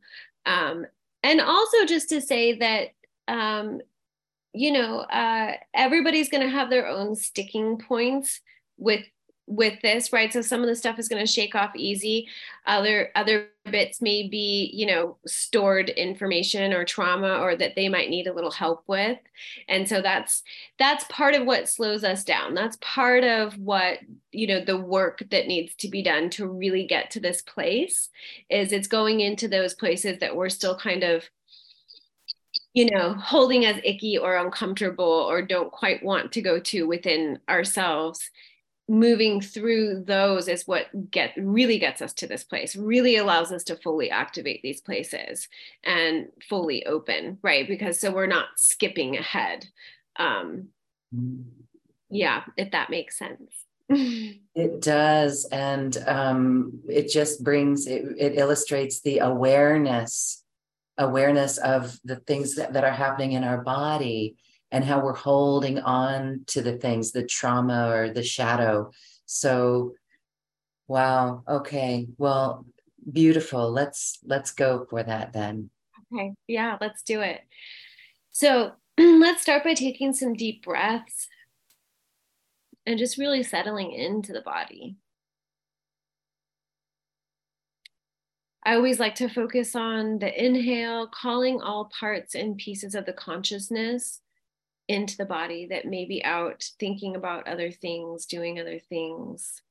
[0.46, 0.86] Um,
[1.24, 2.90] and also just to say that,
[3.28, 3.82] um,
[4.54, 8.42] you know, uh, everybody's gonna have their own sticking points
[8.78, 9.06] with
[9.48, 10.32] with this right?
[10.32, 12.28] So some of the stuff is going to shake off easy.
[12.66, 18.10] Other other bits may be you know stored information or trauma or that they might
[18.10, 19.18] need a little help with.
[19.68, 20.44] And so that's
[20.80, 22.54] that's part of what slows us down.
[22.54, 24.00] That's part of what
[24.32, 28.10] you know the work that needs to be done to really get to this place
[28.50, 31.30] is it's going into those places that we're still kind of
[32.74, 37.40] you know holding as icky or uncomfortable or don't quite want to go to within
[37.50, 38.30] ourselves
[38.92, 43.64] moving through those is what get really gets us to this place really allows us
[43.64, 45.48] to fully activate these places
[45.86, 47.68] and fully open right?
[47.68, 49.66] Because so we're not skipping ahead
[50.18, 50.68] um
[52.10, 53.52] yeah if that makes sense.
[54.54, 60.44] It does and um it just brings it, it illustrates the awareness
[60.98, 64.36] awareness of the things that, that are happening in our body
[64.72, 68.92] and how we're holding on to the things, the trauma or the shadow.
[69.26, 69.94] So,
[70.88, 71.44] wow.
[71.48, 72.08] Okay.
[72.18, 72.66] Well,
[73.12, 73.72] beautiful.
[73.72, 75.70] Let's let's go for that then.
[76.14, 76.34] Okay.
[76.48, 77.42] Yeah, let's do it.
[78.32, 81.28] So, let's start by taking some deep breaths
[82.86, 84.96] and just really settling into the body.
[88.64, 93.14] I always like to focus on the inhale, calling all parts and pieces of the
[93.14, 94.22] consciousness
[94.92, 99.62] into the body that may be out thinking about other things, doing other things,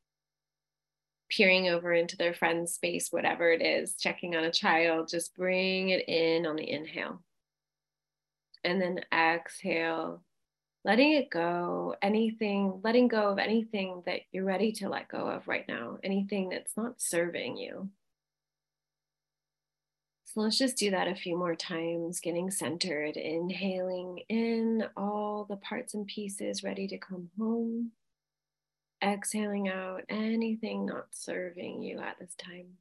[1.28, 5.90] peering over into their friend's space, whatever it is, checking on a child, just bring
[5.90, 7.20] it in on the inhale.
[8.64, 10.22] And then exhale,
[10.87, 15.46] letting it go, anything, letting go of anything that you're ready to let go of
[15.46, 17.90] right now, anything that's not serving you.
[20.33, 25.57] So let's just do that a few more times, getting centered, inhaling in all the
[25.57, 27.90] parts and pieces ready to come home.
[29.03, 32.77] Exhaling out anything not serving you at this time.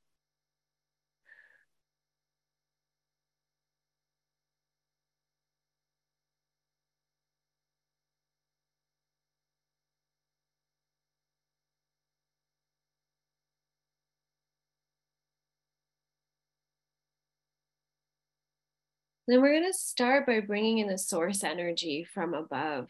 [19.29, 22.89] Then we're going to start by bringing in the source energy from above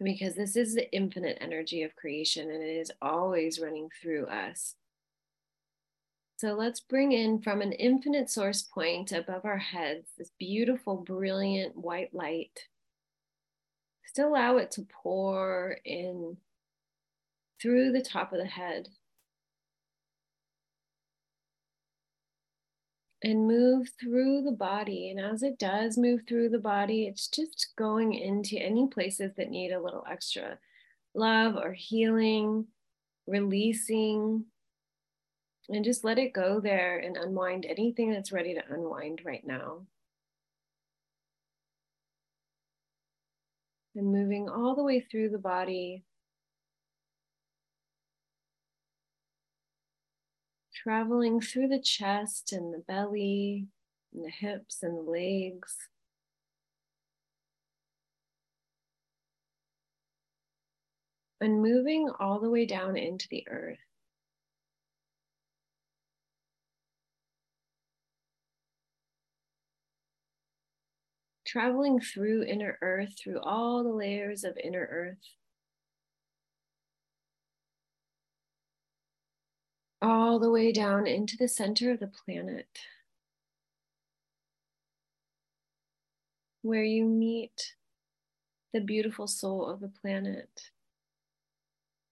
[0.00, 4.76] because this is the infinite energy of creation and it is always running through us.
[6.36, 11.76] So let's bring in from an infinite source point above our heads this beautiful, brilliant
[11.76, 12.68] white light.
[14.04, 16.36] Still allow it to pour in
[17.60, 18.90] through the top of the head
[23.24, 25.10] and move through the body.
[25.10, 29.50] And as it does move through the body, it's just going into any places that
[29.50, 30.58] need a little extra
[31.14, 32.66] love or healing,
[33.26, 34.44] releasing,
[35.68, 39.86] and just let it go there and unwind anything that's ready to unwind right now.
[43.94, 46.02] And moving all the way through the body,
[50.82, 53.66] traveling through the chest and the belly
[54.12, 55.76] and the hips and the legs.
[61.40, 63.78] And moving all the way down into the earth.
[71.44, 75.41] Traveling through inner earth, through all the layers of inner earth.
[80.02, 82.66] All the way down into the center of the planet,
[86.62, 87.74] where you meet
[88.72, 90.70] the beautiful soul of the planet.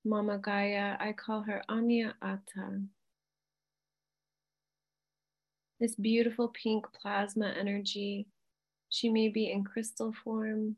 [0.04, 2.80] Mama Gaia, I call her Anya Ata.
[5.80, 8.26] This beautiful pink plasma energy.
[8.88, 10.76] She may be in crystal form.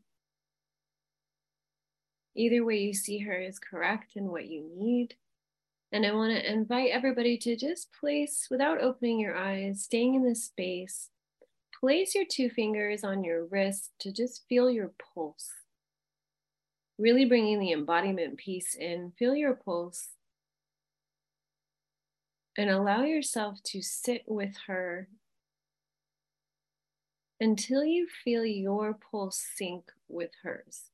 [2.35, 5.14] Either way you see her is correct in what you need.
[5.95, 10.25] And I want to invite everybody to just place, without opening your eyes, staying in
[10.25, 11.11] this space,
[11.79, 15.51] place your two fingers on your wrist to just feel your pulse.
[16.99, 20.09] Really bringing the embodiment piece in, feel your pulse.
[22.57, 25.09] And allow yourself to sit with her
[27.38, 30.92] until you feel your pulse sync with hers.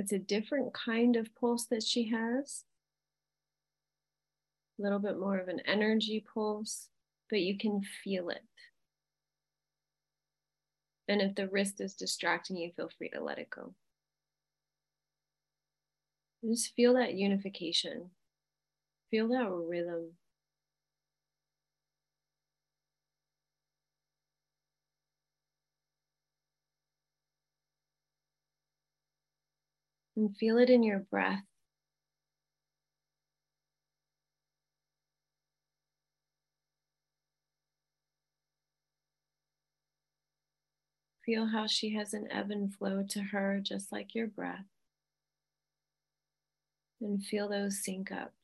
[0.00, 2.64] It's a different kind of pulse that she has.
[4.78, 6.88] A little bit more of an energy pulse,
[7.28, 8.40] but you can feel it.
[11.06, 13.74] And if the wrist is distracting you, feel free to let it go.
[16.42, 18.08] Just feel that unification.
[19.10, 20.12] Feel that rhythm.
[30.20, 31.44] And feel it in your breath.
[41.24, 44.66] Feel how she has an ebb and flow to her, just like your breath.
[47.00, 48.34] And feel those sync up.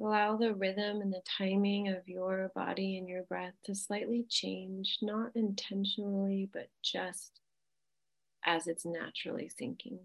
[0.00, 4.96] Allow the rhythm and the timing of your body and your breath to slightly change,
[5.02, 7.40] not intentionally, but just
[8.46, 9.98] as it's naturally syncing.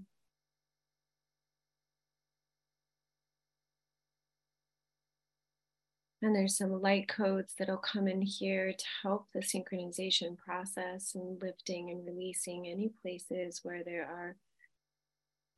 [6.21, 11.41] And there's some light codes that'll come in here to help the synchronization process and
[11.41, 14.35] lifting and releasing any places where there are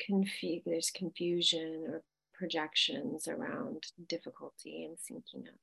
[0.05, 2.03] confu- there's confusion or
[2.37, 5.59] projections around difficulty and syncing up.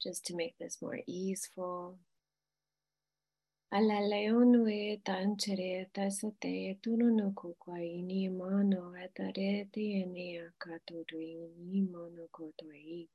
[0.00, 1.98] Just to make this more easeful.
[3.72, 11.34] Ala Alaleonue tanchere tasate turuno kukwai mano atarete enea katuri
[11.70, 13.08] ni mono kotoi.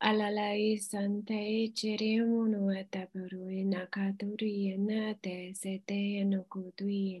[0.00, 7.20] Alalai sante cheremono etapuru inakaturi enate sete enokutui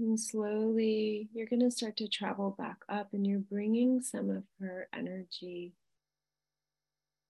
[0.00, 4.44] And slowly, you're going to start to travel back up, and you're bringing some of
[4.58, 5.74] her energy.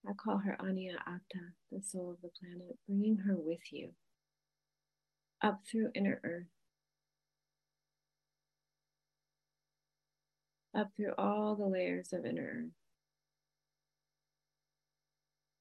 [0.07, 3.89] I call her Anya Ata, the soul of the planet, bringing her with you
[5.41, 6.45] up through inner earth,
[10.73, 12.73] up through all the layers of inner earth,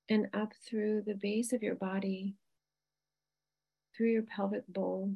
[0.08, 2.36] and up through the base of your body,
[3.96, 5.14] through your pelvic bowl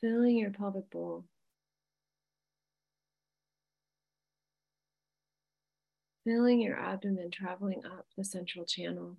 [0.00, 1.24] filling your pelvic bowl.
[6.24, 9.16] Filling your abdomen, traveling up the central channel.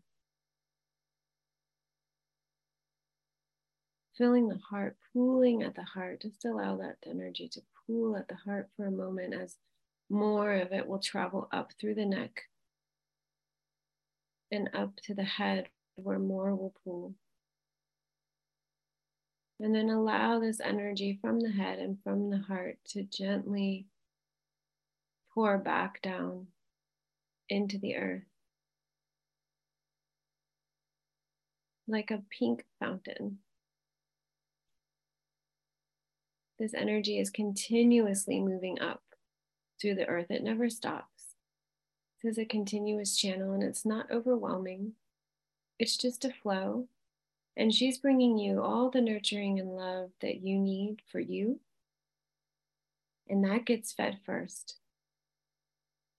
[4.17, 6.21] Filling the heart, pooling at the heart.
[6.21, 9.57] Just allow that energy to pool at the heart for a moment as
[10.09, 12.43] more of it will travel up through the neck
[14.51, 17.13] and up to the head where more will pool.
[19.59, 23.87] And then allow this energy from the head and from the heart to gently
[25.33, 26.47] pour back down
[27.49, 28.23] into the earth
[31.87, 33.39] like a pink fountain.
[36.59, 39.03] This energy is continuously moving up
[39.79, 41.35] through the earth, it never stops.
[42.23, 44.93] This is a continuous channel and it's not overwhelming,
[45.79, 46.87] it's just a flow
[47.57, 51.59] and she's bringing you all the nurturing and love that you need for you.
[53.27, 54.77] And that gets fed first.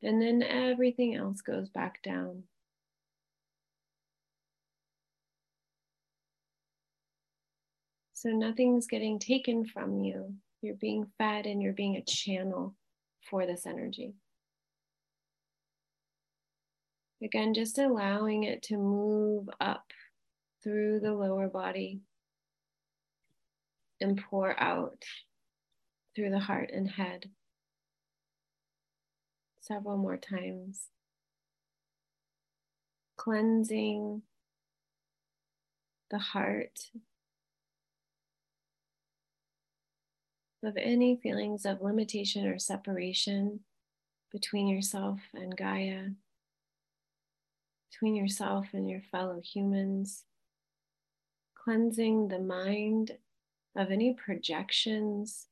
[0.03, 2.43] And then everything else goes back down.
[8.15, 10.35] So nothing's getting taken from you.
[10.61, 12.75] You're being fed and you're being a channel
[13.31, 14.15] for this energy.
[17.23, 19.93] Again, just allowing it to move up
[20.63, 22.01] through the lower body
[24.01, 25.05] and pour out
[26.15, 27.31] through the heart and head
[29.61, 30.89] several more times.
[33.17, 34.23] Cleansing
[36.11, 36.79] the heart
[40.63, 43.61] of any feelings of limitation or separation
[44.33, 46.11] between yourself and Gaia,
[47.91, 50.25] between yourself and your fellow humans
[51.69, 53.13] cleansing the mind
[53.77, 55.49] of any projections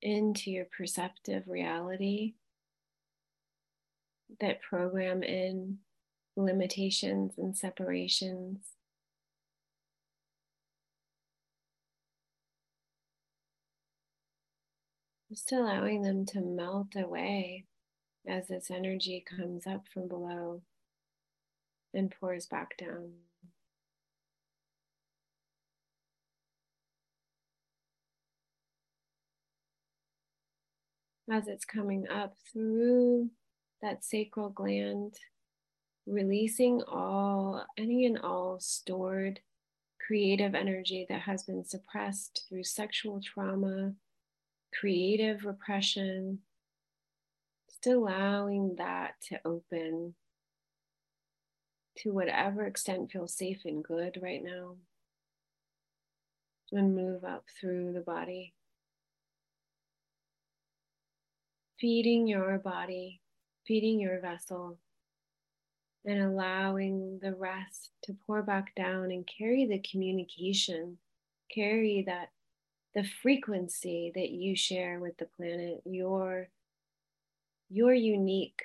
[0.00, 2.34] into your perceptive reality
[4.38, 5.76] that program in
[6.36, 8.60] limitations and separations.
[15.28, 17.64] Just allowing them to melt away
[18.24, 20.62] as this energy comes up from below
[21.92, 23.14] and pours back down.
[31.30, 33.30] As it's coming up through
[33.80, 35.14] that sacral gland,
[36.06, 39.40] releasing all, any and all stored
[40.06, 43.94] creative energy that has been suppressed through sexual trauma,
[44.78, 46.40] creative repression,
[47.70, 50.14] just allowing that to open
[51.96, 54.76] to whatever extent feels safe and good right now.
[56.72, 58.52] And move up through the body.
[61.80, 63.20] Feeding your body,
[63.66, 64.78] feeding your vessel,
[66.04, 70.98] and allowing the rest to pour back down and carry the communication,
[71.52, 72.30] carry that
[72.94, 76.48] the frequency that you share with the planet, your
[77.70, 78.62] your unique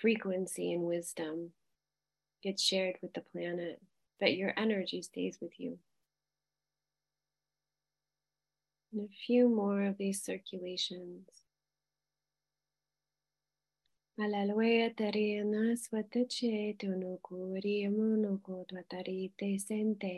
[0.00, 1.52] frequency and wisdom
[2.42, 3.80] gets shared with the planet,
[4.20, 5.78] but your energy stays with you.
[8.92, 11.28] And a few more of these circulations.
[14.24, 20.14] Alaluetari anasvatache tunukuri amunuku tuatarite sente.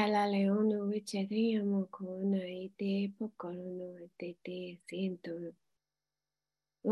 [0.00, 3.88] Alaleonu vichari amuku naite pokorunu
[4.18, 5.34] tete sentu.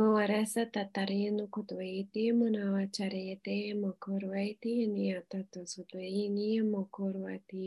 [0.01, 7.67] Uvarasa tatari nukutuiti munavacharete mokorueti niatatusutuini mokoruati.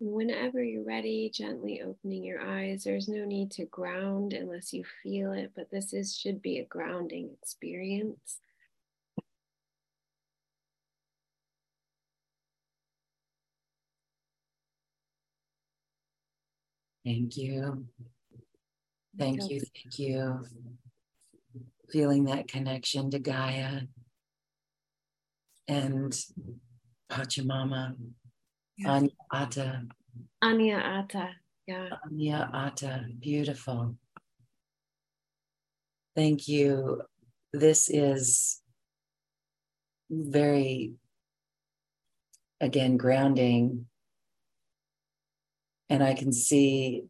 [0.00, 2.84] whenever you're ready, gently opening your eyes.
[2.84, 6.64] There's no need to ground unless you feel it, but this is should be a
[6.64, 8.38] grounding experience.
[17.04, 17.86] Thank you.
[19.18, 19.60] Thank you.
[19.60, 20.46] Thank you.
[21.90, 23.82] Feeling that connection to Gaia
[25.68, 26.16] and
[27.10, 27.96] Pachamama.
[28.86, 29.82] Anya Ata.
[30.42, 31.30] Anya Ata.
[31.66, 31.88] Yeah.
[32.06, 33.04] Anya Ata.
[33.18, 33.96] Beautiful.
[36.16, 37.02] Thank you.
[37.52, 38.60] This is
[40.10, 40.94] very,
[42.60, 43.86] again, grounding.
[45.88, 47.04] And I can see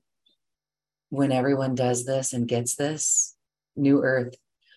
[1.10, 3.36] when everyone does this and gets this,
[3.76, 4.34] New Earth.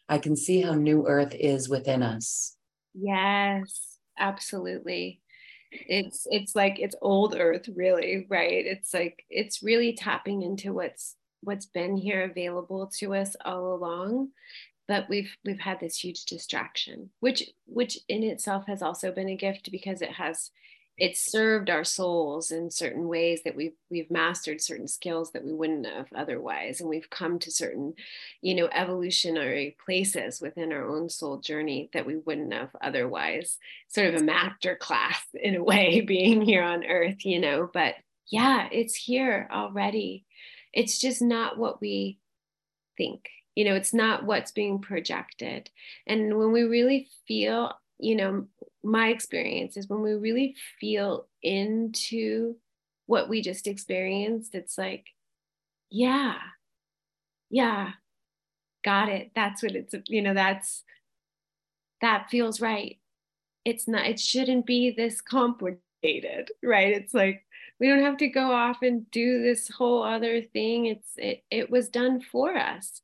[0.09, 2.55] I can see how New Earth is within us.
[2.93, 5.22] Yes, absolutely
[5.87, 8.65] it's it's like it's old earth really right?
[8.65, 14.29] It's like it's really tapping into what's what's been here available to us all along.
[14.87, 19.35] But we've we've had this huge distraction which which in itself has also been a
[19.35, 20.51] gift because it has
[20.97, 25.51] it's served our souls in certain ways that we've we've mastered certain skills that we
[25.51, 26.79] wouldn't have otherwise.
[26.79, 27.95] And we've come to certain
[28.41, 33.57] you know evolutionary places within our own soul journey that we wouldn't have otherwise.
[33.87, 37.69] Sort of a master class in a way being here on earth you know.
[37.73, 37.95] But
[38.31, 40.25] yeah it's here already.
[40.73, 42.19] It's just not what we
[42.97, 43.29] think.
[43.55, 45.71] You know it's not what's being projected.
[46.05, 47.73] And when we really feel
[48.03, 48.47] you know
[48.83, 52.55] my experience is when we really feel into
[53.05, 55.07] what we just experienced, it's like,
[55.89, 56.35] yeah,
[57.49, 57.91] yeah,
[58.83, 59.31] got it.
[59.35, 60.83] That's what it's, you know, that's,
[62.01, 62.99] that feels right.
[63.65, 66.93] It's not, it shouldn't be this complicated, right?
[66.93, 67.45] It's like,
[67.79, 70.85] we don't have to go off and do this whole other thing.
[70.87, 73.01] It's, it, it was done for us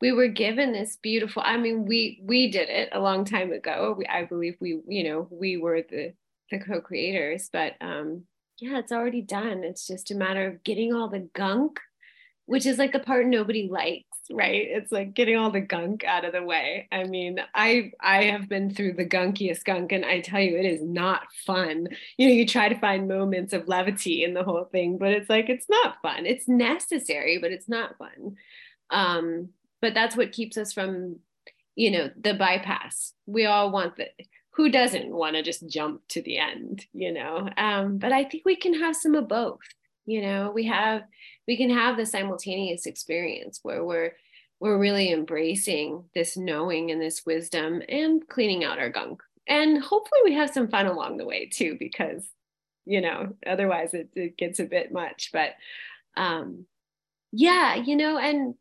[0.00, 3.94] we were given this beautiful i mean we we did it a long time ago.
[3.98, 6.12] We, i believe we you know we were the
[6.50, 8.24] the co-creators but um
[8.60, 9.62] yeah it's already done.
[9.64, 11.78] It's just a matter of getting all the gunk
[12.46, 14.66] which is like the part nobody likes right?
[14.68, 16.86] It's like getting all the gunk out of the way.
[16.92, 20.66] I mean i i have been through the gunkiest gunk and i tell you it
[20.66, 21.88] is not fun.
[22.16, 25.30] You know you try to find moments of levity in the whole thing but it's
[25.30, 26.26] like it's not fun.
[26.26, 28.36] It's necessary but it's not fun.
[28.90, 29.50] Um
[29.80, 31.16] but that's what keeps us from
[31.76, 34.06] you know the bypass we all want the
[34.54, 38.44] who doesn't want to just jump to the end you know um, but i think
[38.44, 39.60] we can have some of both
[40.06, 41.02] you know we have
[41.46, 44.12] we can have the simultaneous experience where we're
[44.60, 49.22] we're really embracing this knowing and this wisdom and cleaning out our gunk.
[49.46, 52.24] And hopefully we have some fun along the way too, because
[52.84, 55.30] you know, otherwise it, it gets a bit much.
[55.32, 55.50] But
[56.16, 56.66] um
[57.32, 58.54] yeah, you know, and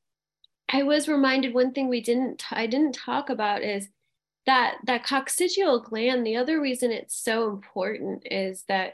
[0.70, 3.89] I was reminded one thing we didn't I didn't talk about is
[4.45, 8.93] that that coccygeal gland the other reason it's so important is that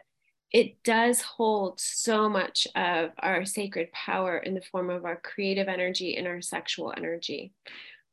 [0.51, 5.67] it does hold so much of our sacred power in the form of our creative
[5.67, 7.53] energy and our sexual energy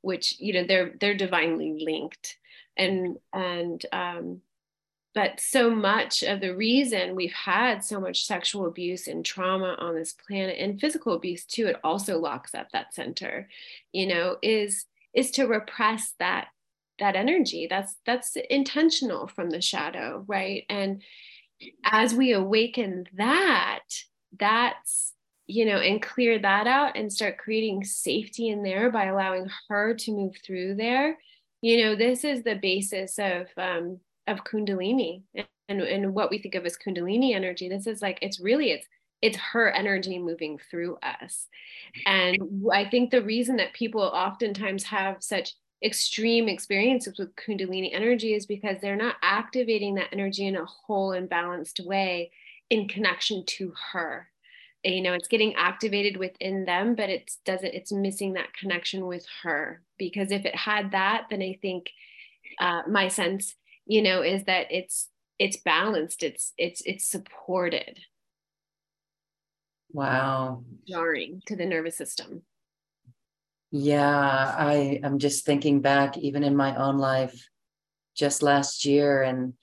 [0.03, 2.37] which you know they're they're divinely linked.
[2.77, 4.41] And and um
[5.15, 9.95] but so much of the reason we've had so much sexual abuse and trauma on
[9.95, 13.49] this planet and physical abuse too it also locks up that center
[13.93, 16.49] you know is is to repress that
[17.01, 17.67] that energy.
[17.69, 20.65] That's that's intentional from the shadow right?
[20.69, 21.03] And
[21.85, 23.81] as we awaken that
[24.39, 25.13] that's
[25.47, 29.95] you know and clear that out and start creating safety in there by allowing her
[29.95, 31.19] to move through there
[31.61, 33.99] you know this is the basis of um
[34.31, 35.22] of kundalini
[35.68, 37.68] and, and what we think of as kundalini energy.
[37.68, 38.87] This is like it's really it's
[39.22, 41.47] it's her energy moving through us.
[42.07, 42.39] And
[42.72, 48.47] i think the reason that people oftentimes have such extreme experiences with kundalini energy is
[48.47, 52.31] because they're not activating that energy in a whole and balanced way
[52.68, 54.28] in connection to her.
[54.85, 59.26] You know it's getting activated within them but it doesn't it's missing that connection with
[59.43, 59.83] her.
[59.99, 61.91] Because if it had that then i think
[62.59, 63.55] uh, my sense
[63.91, 65.09] you know is that it's
[65.41, 67.99] it's balanced it's it's it's supported.
[69.93, 70.62] Wow.
[70.86, 72.43] Jarring to the nervous system.
[73.72, 77.49] Yeah i i'm just thinking back even in my own life
[78.16, 79.55] just last year and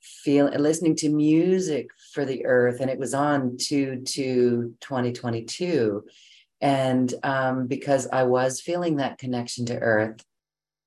[0.00, 6.04] feel listening to music for the earth and it was on to to 2022
[6.60, 10.24] and um, because i was feeling that connection to earth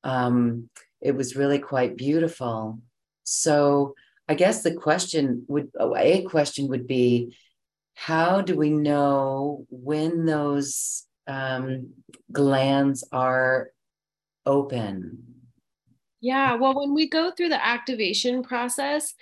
[0.05, 0.69] um,
[1.01, 2.79] it was really quite beautiful.
[3.23, 3.95] So
[4.27, 7.35] I guess the question would a question would be
[7.93, 11.91] how do we know when those um,
[12.31, 13.69] glands are
[14.45, 15.23] open?
[16.21, 19.13] Yeah, well, when we go through the activation process,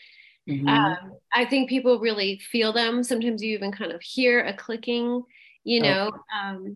[0.48, 0.68] mm-hmm.
[0.68, 3.04] um, I think people really feel them.
[3.04, 5.24] Sometimes you even kind of hear a clicking,
[5.64, 6.12] you know.
[6.44, 6.76] Um,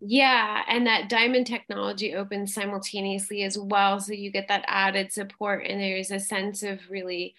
[0.00, 4.00] yeah, and that diamond technology opens simultaneously as well.
[4.00, 7.34] So you get that added support, and there's a sense of really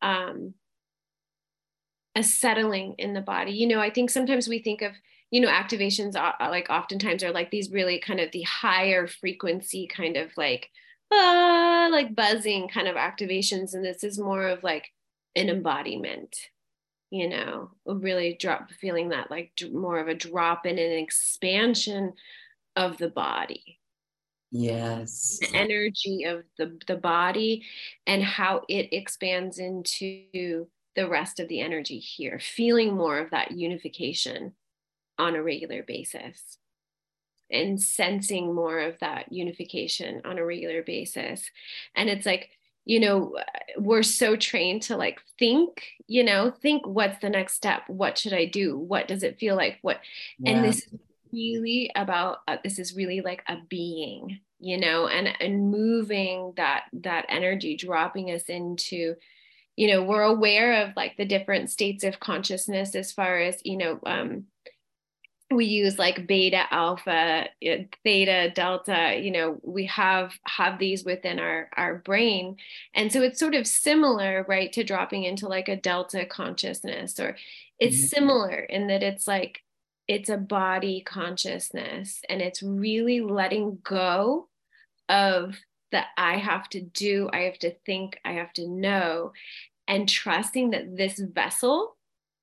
[0.00, 0.54] um,
[2.14, 3.52] a settling in the body.
[3.52, 4.92] You know, I think sometimes we think of,
[5.30, 9.08] you know, activations are, uh, like oftentimes are like these really kind of the higher
[9.08, 10.70] frequency kind of like,
[11.12, 13.74] ah, like buzzing kind of activations.
[13.74, 14.90] And this is more of like
[15.34, 16.36] an embodiment
[17.14, 22.12] you know really drop feeling that like more of a drop in an expansion
[22.74, 23.78] of the body.
[24.50, 25.38] Yes.
[25.40, 27.64] The energy of the the body
[28.06, 33.52] and how it expands into the rest of the energy here feeling more of that
[33.52, 34.54] unification
[35.16, 36.58] on a regular basis
[37.50, 41.48] and sensing more of that unification on a regular basis.
[41.94, 42.50] And it's like
[42.84, 43.34] you know
[43.78, 47.82] we're so trained to like think you know think what's the next step?
[47.88, 48.78] What should i do?
[48.78, 49.78] What does it feel like?
[49.82, 50.00] What
[50.38, 50.52] yeah.
[50.52, 50.94] and this is
[51.32, 56.84] really about uh, this is really like a being you know and and moving that
[56.92, 59.16] that energy dropping us into
[59.76, 63.76] you know we're aware of like the different states of consciousness as far as you
[63.76, 64.44] know um
[65.54, 67.46] we use like beta alpha
[68.02, 72.56] theta delta you know we have have these within our our brain
[72.94, 77.36] and so it's sort of similar right to dropping into like a delta consciousness or
[77.78, 78.06] it's mm-hmm.
[78.06, 79.60] similar in that it's like
[80.06, 84.48] it's a body consciousness and it's really letting go
[85.08, 85.56] of
[85.92, 89.32] that i have to do i have to think i have to know
[89.86, 91.96] and trusting that this vessel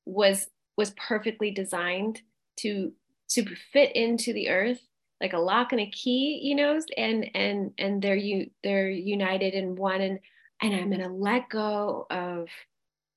[0.05, 0.47] was
[0.78, 2.22] was perfectly designed
[2.57, 2.91] to
[3.34, 4.82] to fit into the earth
[5.20, 9.54] like a lock and a key you know and and and they're you they're united
[9.54, 10.20] in one and
[10.62, 12.48] and i'm going to let go of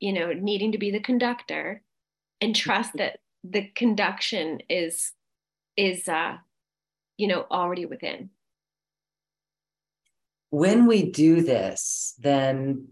[0.01, 1.83] you know needing to be the conductor
[2.41, 5.13] and trust that the conduction is
[5.77, 6.37] is uh
[7.17, 8.31] you know already within.
[10.51, 12.89] When we do this then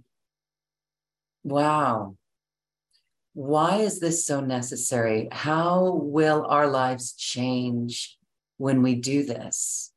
[1.45, 2.17] wow
[3.35, 5.29] why is this so necessary?
[5.33, 8.19] How will our lives change
[8.59, 9.93] when we do this?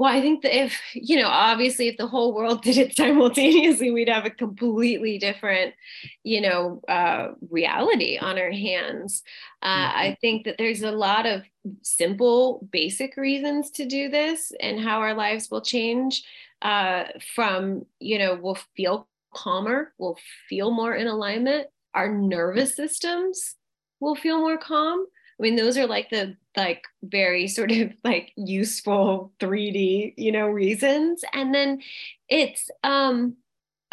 [0.00, 3.90] well, I think that if, you know, obviously if the whole world did it simultaneously,
[3.90, 5.74] we'd have a completely different,
[6.24, 9.22] you know, uh, reality on our hands.
[9.60, 9.98] Uh, mm-hmm.
[9.98, 11.42] I think that there's a lot of
[11.82, 16.24] simple, basic reasons to do this and how our lives will change
[16.62, 17.04] uh,
[17.34, 20.18] from, you know, we'll feel calmer, we'll
[20.48, 21.68] feel more in alignment.
[21.94, 23.56] Our nervous systems
[24.00, 25.06] will feel more calm.
[25.38, 30.48] I mean, those are like the like very sort of like useful 3D, you know,
[30.48, 31.24] reasons.
[31.32, 31.80] And then
[32.28, 33.36] it's um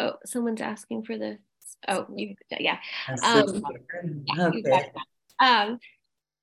[0.00, 1.38] oh, someone's asking for this.
[1.86, 2.78] Oh, you yeah.
[3.22, 3.62] Um,
[4.26, 4.92] yeah, okay.
[5.40, 5.78] um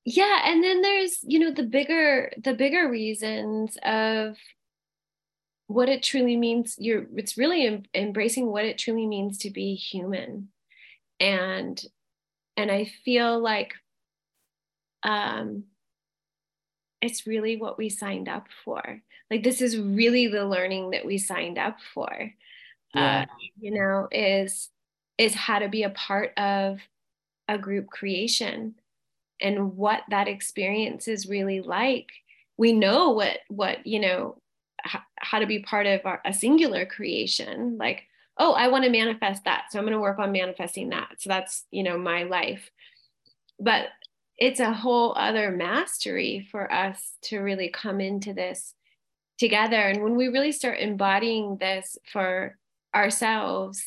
[0.06, 4.38] yeah, and then there's, you know, the bigger the bigger reasons of
[5.68, 9.76] what it truly means you're it's really em- embracing what it truly means to be
[9.76, 10.50] human
[11.20, 11.84] and
[12.56, 13.74] and i feel like
[15.04, 15.64] um
[17.06, 19.02] it's really what we signed up for.
[19.30, 22.12] Like this is really the learning that we signed up for.
[22.96, 23.26] Uh, yeah.
[23.30, 24.70] Uh, you know, is
[25.18, 26.80] is how to be a part of
[27.48, 28.76] a group creation
[29.40, 32.10] and what that experience is really like.
[32.58, 34.38] We know what what you know
[35.18, 37.78] how to be part of our, a singular creation.
[37.78, 38.04] Like,
[38.38, 41.16] oh, I want to manifest that, so I'm going to work on manifesting that.
[41.20, 42.70] So that's you know my life.
[43.60, 43.88] But
[44.38, 48.74] it's a whole other mastery for us to really come into this
[49.38, 49.78] together.
[49.78, 52.58] And when we really start embodying this for
[52.94, 53.84] ourselves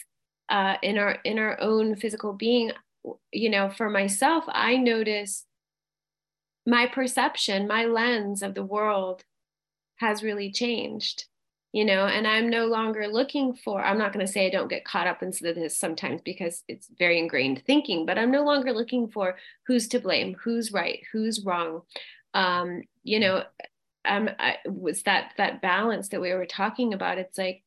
[0.49, 2.73] uh, in our in our own physical being,
[3.33, 5.45] you know, for myself, I notice
[6.67, 9.25] my perception, my lens of the world
[9.99, 11.27] has really changed
[11.73, 14.71] you know and i'm no longer looking for i'm not going to say i don't
[14.71, 18.73] get caught up into this sometimes because it's very ingrained thinking but i'm no longer
[18.73, 19.37] looking for
[19.67, 21.83] who's to blame who's right who's wrong.
[22.35, 23.45] Um you know
[24.05, 27.63] um I, was that that balance that we were talking about it's like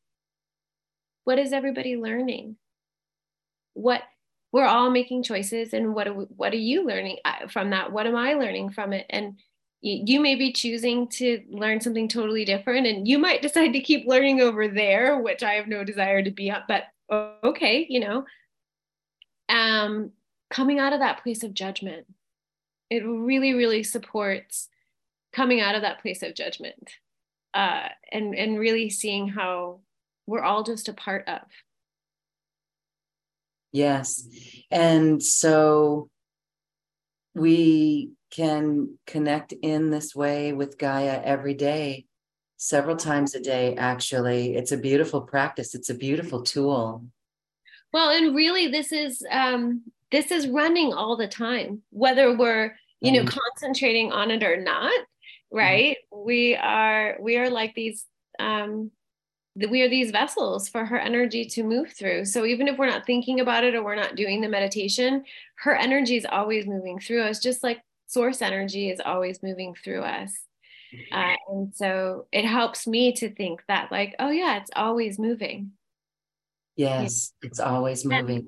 [1.24, 2.58] what is everybody learning?
[3.74, 4.02] What
[4.52, 7.92] we're all making choices and what are we, what are you learning uh, from that?
[7.92, 9.06] What am i learning from it?
[9.10, 9.40] And
[9.82, 14.08] you may be choosing to learn something totally different and you might decide to keep
[14.08, 16.84] learning over there which i have no desire to be up but
[17.44, 18.26] okay you know.
[19.50, 20.12] Um
[20.50, 22.06] coming out of that place of judgment.
[22.90, 24.70] It really really supports
[25.34, 26.92] coming out of that place of judgment
[27.54, 29.80] uh and and really seeing how
[30.28, 31.42] we're all just a part of.
[33.74, 34.28] Yes.
[34.70, 36.10] And so
[37.34, 42.06] we can connect in this way with Gaia every day,
[42.58, 44.56] several times a day, actually.
[44.56, 47.06] It's a beautiful practice, it's a beautiful tool.
[47.94, 53.12] Well, and really, this is um, this is running all the time, whether we're you
[53.12, 53.38] know mm.
[53.38, 54.94] concentrating on it or not,
[55.52, 55.98] right?
[56.14, 56.26] Mm.
[56.26, 58.06] We are we are like these
[58.40, 58.92] um,
[59.56, 62.26] we are these vessels for her energy to move through.
[62.26, 65.26] So even if we're not thinking about it or we're not doing the meditation,
[65.56, 70.02] her energy is always moving through us, just like source energy is always moving through
[70.02, 70.34] us.
[70.94, 71.18] Mm-hmm.
[71.18, 75.72] Uh, and so it helps me to think that, like, oh, yeah, it's always moving.
[76.76, 77.48] Yes, yeah.
[77.48, 78.38] it's always moving.
[78.38, 78.48] And,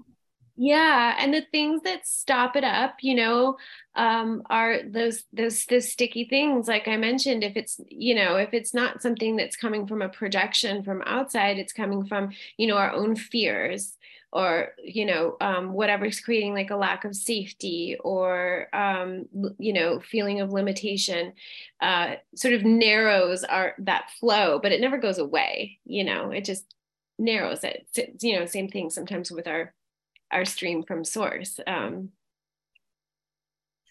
[0.55, 3.57] yeah and the things that stop it up you know
[3.95, 8.53] um are those those those sticky things like i mentioned if it's you know if
[8.53, 12.77] it's not something that's coming from a projection from outside it's coming from you know
[12.77, 13.97] our own fears
[14.33, 19.25] or you know um, whatever's creating like a lack of safety or um,
[19.57, 21.33] you know feeling of limitation
[21.81, 26.43] uh, sort of narrows our that flow but it never goes away you know it
[26.43, 26.73] just
[27.19, 27.87] narrows it.
[27.95, 29.73] It's, you know same thing sometimes with our
[30.31, 32.09] our stream from source um,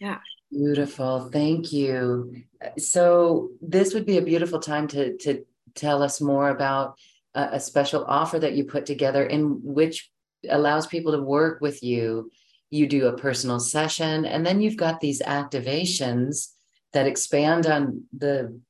[0.02, 0.18] yeah.
[0.50, 2.42] Beautiful thank you.
[2.76, 5.44] So this would be a beautiful time to to
[5.76, 6.98] tell us more about
[7.34, 10.10] a, a special offer that you put together in which
[10.48, 12.30] allows people to work with you.
[12.70, 16.48] You do a personal session, and then you've got these activations
[16.92, 18.60] that expand on the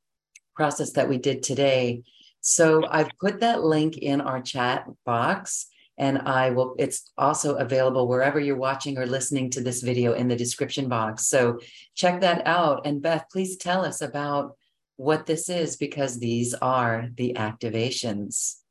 [0.54, 2.02] process that we did today.
[2.40, 5.66] So I've put that link in our chat box
[5.98, 10.28] and I will it's also available wherever you're watching or listening to this video in
[10.28, 11.28] the description box.
[11.28, 11.60] So
[11.94, 14.56] check that out and Beth please tell us about
[14.96, 18.61] what this is because these are the activations.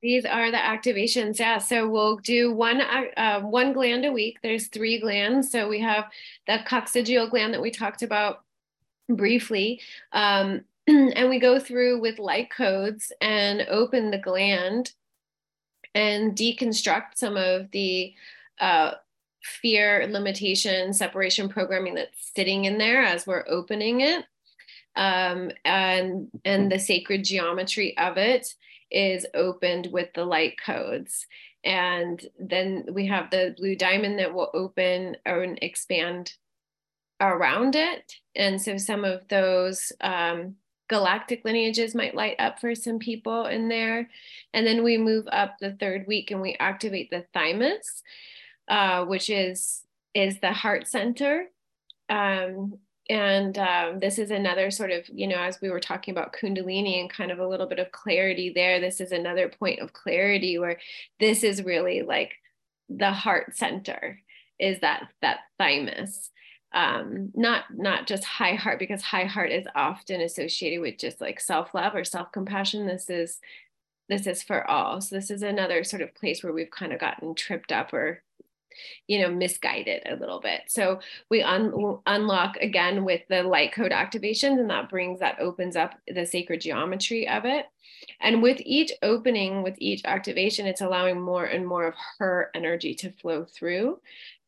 [0.00, 1.38] These are the activations.
[1.40, 1.58] Yeah.
[1.58, 4.38] So we'll do one uh, one gland a week.
[4.42, 5.50] There's three glands.
[5.50, 6.04] So we have
[6.46, 8.42] the coccygeal gland that we talked about
[9.08, 9.80] briefly.
[10.12, 14.92] Um, and we go through with light codes and open the gland
[15.94, 18.14] and deconstruct some of the
[18.60, 18.92] uh,
[19.42, 24.24] fear, limitation, separation programming that's sitting in there as we're opening it.
[24.96, 28.54] um, and and the sacred geometry of it
[28.90, 31.26] is opened with the light codes.
[31.64, 36.34] And then we have the blue diamond that will open and expand
[37.20, 38.14] around it.
[38.36, 40.54] And so some of those um,
[40.88, 44.08] galactic lineages might light up for some people in there.
[44.54, 48.02] And then we move up the third week and we activate the thymus
[48.68, 49.82] uh, which is
[50.14, 51.46] is the heart center.
[52.08, 52.78] Um,
[53.08, 57.00] and um, this is another sort of you know as we were talking about kundalini
[57.00, 60.58] and kind of a little bit of clarity there this is another point of clarity
[60.58, 60.78] where
[61.18, 62.34] this is really like
[62.88, 64.18] the heart center
[64.58, 66.30] is that that thymus.
[66.74, 71.40] Um not not just high heart because high heart is often associated with just like
[71.40, 72.86] self-love or self-compassion.
[72.86, 73.38] This is
[74.08, 75.00] this is for all.
[75.00, 78.22] So this is another sort of place where we've kind of gotten tripped up or
[79.06, 80.62] you know misguided a little bit.
[80.68, 81.00] So
[81.30, 85.94] we un- unlock again with the light code activations and that brings that opens up
[86.06, 87.66] the sacred geometry of it.
[88.20, 92.94] And with each opening with each activation it's allowing more and more of her energy
[92.96, 94.00] to flow through.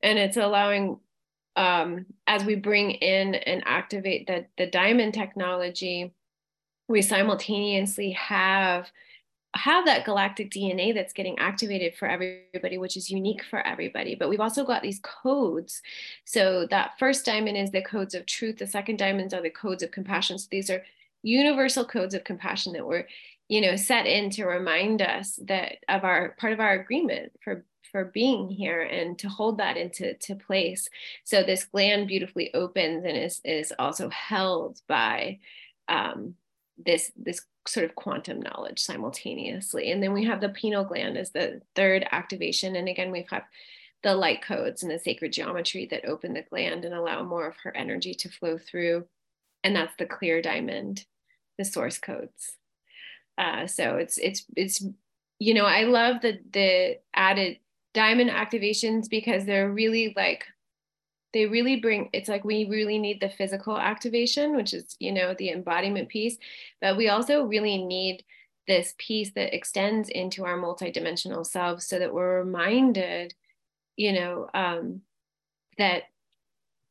[0.03, 0.99] And it's allowing
[1.57, 6.15] um, as we bring in and activate the, the diamond technology
[6.91, 8.91] we simultaneously have
[9.55, 14.15] have that galactic DNA that's getting activated for everybody, which is unique for everybody.
[14.15, 15.83] But we've also got these codes.
[16.25, 18.59] So that first diamond is the codes of truth.
[18.59, 20.39] The second diamonds are the codes of compassion.
[20.39, 20.85] So these are
[21.23, 23.09] universal codes of compassion that were,
[23.49, 27.65] you know, set in to remind us that of our part of our agreement for
[27.91, 30.89] for being here and to hold that into to place.
[31.25, 35.41] So this gland beautifully opens and is is also held by
[35.89, 36.37] um,
[36.79, 39.91] this this sort of quantum knowledge simultaneously.
[39.91, 42.77] And then we have the pineal gland as the third activation.
[42.77, 43.45] And again, we've had
[44.03, 47.57] the light codes and the sacred geometry that open the gland and allow more of
[47.63, 49.07] her energy to flow through.
[49.63, 51.05] And that's the clear diamond,
[51.59, 52.57] the source codes.
[53.37, 54.85] Uh, so it's it's it's
[55.39, 57.59] you know I love the the added
[57.95, 60.45] diamond activations because they're really like
[61.33, 65.35] they really bring it's like we really need the physical activation which is you know
[65.39, 66.37] the embodiment piece
[66.81, 68.25] but we also really need
[68.67, 73.35] this piece that extends into our multidimensional selves so that we're reminded
[73.97, 75.01] you know um,
[75.79, 76.05] that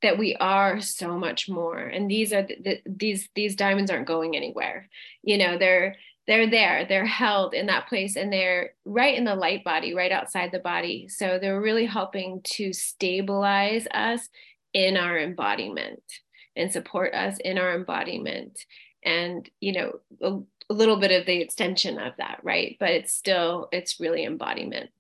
[0.02, 1.80] that we are so much more.
[1.80, 4.90] And these are the, the, these these diamonds aren't going anywhere.
[5.24, 5.98] You know they're
[6.30, 10.12] they're there they're held in that place and they're right in the light body right
[10.12, 11.08] outside the body.
[11.10, 14.30] So they're really helping to stabilize us
[14.72, 16.04] in our embodiment
[16.56, 18.64] and support us in our embodiment.
[19.04, 22.78] And you know a, a little bit of the extension of that right?
[22.80, 24.92] But it's still it's really embodiment.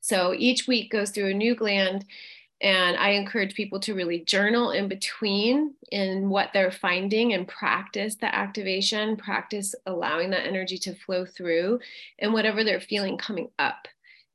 [0.00, 2.04] So each week goes through a new gland
[2.60, 8.16] and I encourage people to really journal in between in what they're finding and practice
[8.16, 11.78] the activation, practice allowing that energy to flow through
[12.18, 13.86] and whatever they're feeling coming up,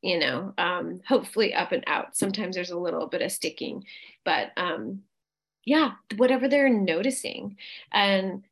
[0.01, 2.15] you know, um, hopefully up and out.
[2.15, 3.83] Sometimes there's a little bit of sticking,
[4.23, 5.01] but um,
[5.65, 7.57] yeah, whatever they're noticing.
[7.91, 8.45] And,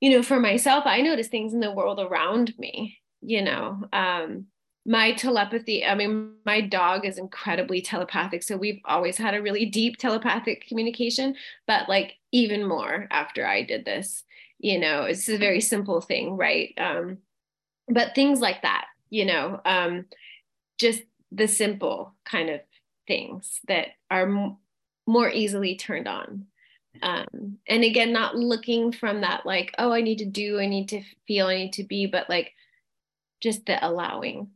[0.00, 4.46] you know, for myself, I notice things in the world around me, you know, um,
[4.84, 9.64] my telepathy i mean my dog is incredibly telepathic so we've always had a really
[9.64, 11.34] deep telepathic communication
[11.66, 14.24] but like even more after i did this
[14.58, 16.72] you know it's a very simple thing right?
[16.78, 17.18] Um
[17.88, 20.06] but things like that you know um
[20.78, 22.60] just the simple kind of
[23.06, 24.56] things that are m-
[25.06, 26.46] more easily turned on.
[27.02, 30.88] Um and again not looking from that like oh i need to do i need
[30.90, 32.52] to feel i need to be but like
[33.40, 34.48] just the allowing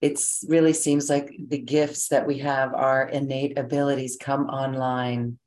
[0.00, 5.38] it really seems like the gifts that we have, our innate abilities come online.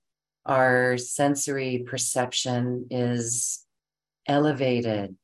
[0.45, 3.65] Our sensory perception is
[4.27, 5.15] elevated.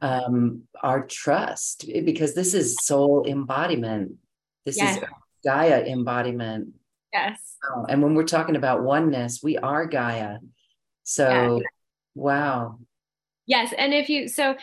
[0.00, 4.14] Um, our trust, because this is soul embodiment.
[4.64, 4.96] This yes.
[4.96, 5.04] is
[5.44, 6.70] Gaia embodiment.
[7.12, 7.56] Yes.
[7.70, 10.38] Oh, and when we're talking about oneness, we are Gaia.
[11.04, 11.66] So, yeah.
[12.14, 12.78] wow.
[13.46, 13.72] Yes.
[13.76, 14.56] And if you, so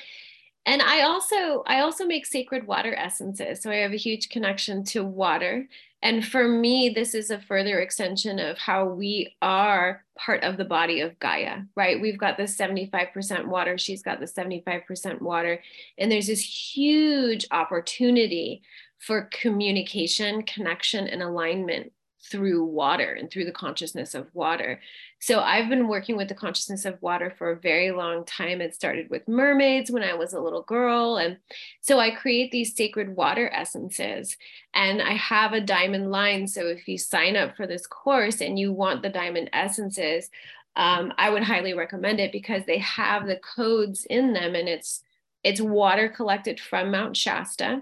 [0.66, 4.84] and i also i also make sacred water essences so i have a huge connection
[4.84, 5.68] to water.
[6.02, 10.66] And for me this is a further extension of how we are part of the
[10.66, 12.02] body of gaia right?
[12.02, 15.62] We've got the 75% water she's got the 75% water.
[15.98, 18.64] And there's this huge opportunity
[19.00, 21.92] for communication connection and alignment
[22.24, 24.80] through water and through the consciousness of water.
[25.20, 28.62] So I've been working with the consciousness of water for a very long time.
[28.62, 31.18] It started with mermaids when I was a little girl.
[31.18, 31.38] And
[31.82, 34.38] so I create these sacred water essences
[34.74, 36.48] and I have a diamond line.
[36.48, 40.30] So if you sign up for this course and you want the diamond essences,
[40.76, 45.04] um, I would highly recommend it because they have the codes in them and it's
[45.44, 47.82] it's water collected from Mount Shasta.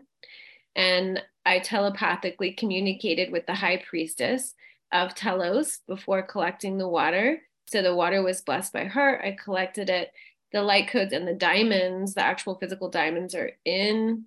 [0.75, 4.53] And I telepathically communicated with the high priestess
[4.91, 7.41] of Telos before collecting the water.
[7.67, 9.23] So the water was blessed by her.
[9.23, 10.11] I collected it.
[10.51, 14.25] The light codes and the diamonds, the actual physical diamonds, are in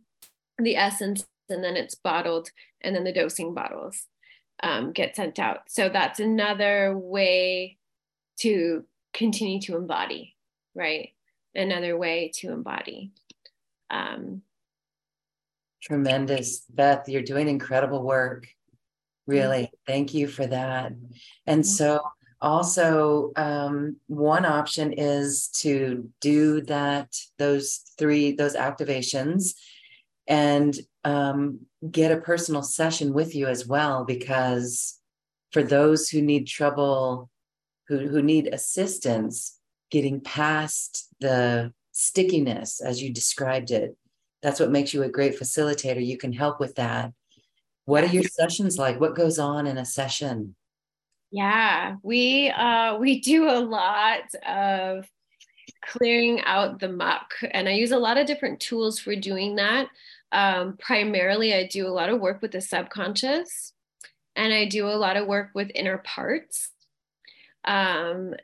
[0.58, 2.50] the essence, and then it's bottled,
[2.80, 4.06] and then the dosing bottles
[4.62, 5.60] um, get sent out.
[5.68, 7.76] So that's another way
[8.40, 10.34] to continue to embody,
[10.74, 11.10] right?
[11.54, 13.12] Another way to embody.
[13.90, 14.42] Um,
[15.85, 16.61] Tremendous.
[16.68, 18.47] Beth, you're doing incredible work.
[19.26, 19.70] Really.
[19.87, 20.93] Thank you for that.
[21.47, 22.01] And so,
[22.41, 29.55] also, um, one option is to do that, those three, those activations,
[30.26, 31.61] and um,
[31.91, 35.01] get a personal session with you as well, because
[35.53, 37.30] for those who need trouble
[37.89, 39.59] who, who need assistance
[39.91, 43.97] getting past the stickiness as you described it.
[44.45, 46.05] That's what makes you a great facilitator.
[46.05, 47.14] You can help with that.
[47.86, 49.01] What are your sessions like?
[49.01, 50.55] What goes on in a session?
[51.30, 55.09] Yeah, we uh, we do a lot of
[55.82, 59.88] clearing out the muck, and I use a lot of different tools for doing that.
[60.30, 63.72] Um, primarily, I do a lot of work with the subconscious,
[64.36, 66.70] and I do a lot of work with inner parts.
[67.64, 68.34] Um,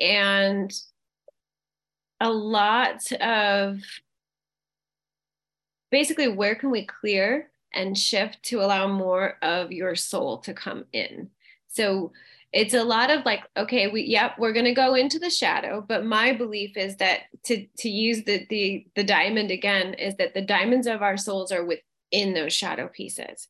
[0.00, 0.72] and
[2.18, 3.80] a lot of
[5.94, 10.84] basically where can we clear and shift to allow more of your soul to come
[10.92, 11.30] in.
[11.68, 12.10] So
[12.52, 15.84] it's a lot of like okay we yep we're going to go into the shadow
[15.88, 20.34] but my belief is that to to use the the the diamond again is that
[20.34, 23.48] the diamonds of our souls are within those shadow pieces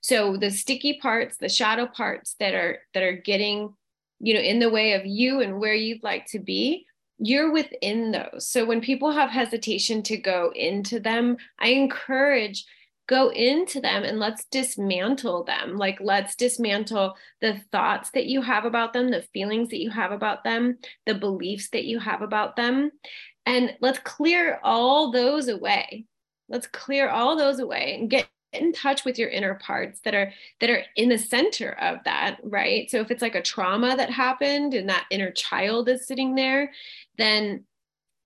[0.00, 3.74] so the sticky parts the shadow parts that are that are getting
[4.20, 6.86] you know in the way of you and where you'd like to be
[7.18, 8.46] you're within those.
[8.48, 12.66] So when people have hesitation to go into them i encourage
[13.06, 15.76] go into them and let's dismantle them.
[15.76, 20.12] Like let's dismantle the thoughts that you have about them the feelings that you have
[20.12, 22.90] about them the beliefs that you have about them.
[23.44, 26.06] And let's clear all those away.
[26.48, 30.32] Let's clear all those away and get in touch with your inner parts that are
[30.60, 32.90] that are in the center of that right?
[32.90, 36.72] So if it's like a trauma that happened and that inner child is sitting there
[37.18, 37.64] then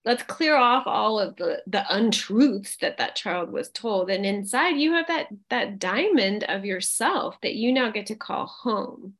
[0.04, 4.76] let's clear off all of the the untruths that that child was told and inside
[4.76, 9.14] you have that that diamond of yourself that you now get to call home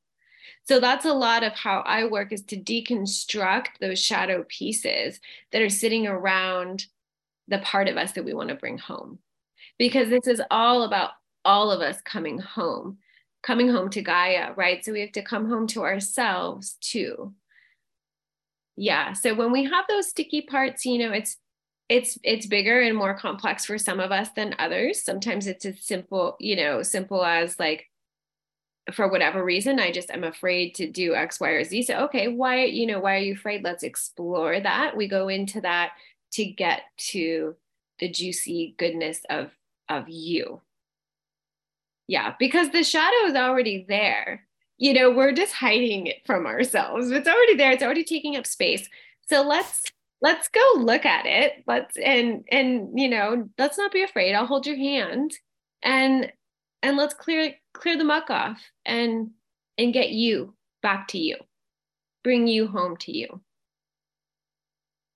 [0.64, 5.20] so that's a lot of how i work is to deconstruct those shadow pieces
[5.52, 6.86] that are sitting around
[7.48, 9.18] the part of us that we want to bring home
[9.78, 11.10] because this is all about
[11.44, 12.98] all of us coming home,
[13.42, 14.84] coming home to Gaia, right?
[14.84, 17.34] So we have to come home to ourselves too.
[18.80, 19.12] Yeah.
[19.12, 21.36] So when we have those sticky parts, you know, it's
[21.90, 25.04] it's it's bigger and more complex for some of us than others.
[25.04, 27.90] Sometimes it's as simple, you know, simple as like
[28.94, 31.82] for whatever reason, I just am afraid to do X, Y, or Z.
[31.82, 33.62] So, okay, why, you know, why are you afraid?
[33.62, 34.96] Let's explore that.
[34.96, 35.90] We go into that
[36.32, 37.56] to get to
[37.98, 39.50] the juicy goodness of
[39.90, 40.62] of you.
[42.06, 44.46] Yeah, because the shadow is already there.
[44.80, 47.10] You know, we're just hiding it from ourselves.
[47.10, 47.70] It's already there.
[47.70, 48.88] It's already taking up space.
[49.28, 49.84] So let's
[50.22, 51.62] let's go look at it.
[51.66, 54.34] Let's and and you know, let's not be afraid.
[54.34, 55.32] I'll hold your hand
[55.82, 56.32] and
[56.82, 59.30] and let's clear clear the muck off and
[59.76, 61.36] and get you back to you.
[62.24, 63.42] Bring you home to you.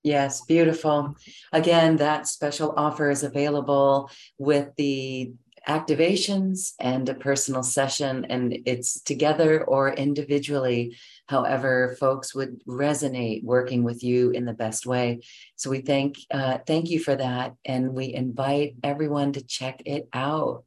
[0.03, 1.15] Yes, beautiful.
[1.51, 5.33] Again, that special offer is available with the
[5.67, 10.95] activations and a personal session, and it's together or individually,
[11.27, 15.21] however, folks would resonate working with you in the best way.
[15.55, 20.07] So we thank uh, thank you for that, and we invite everyone to check it
[20.13, 20.63] out.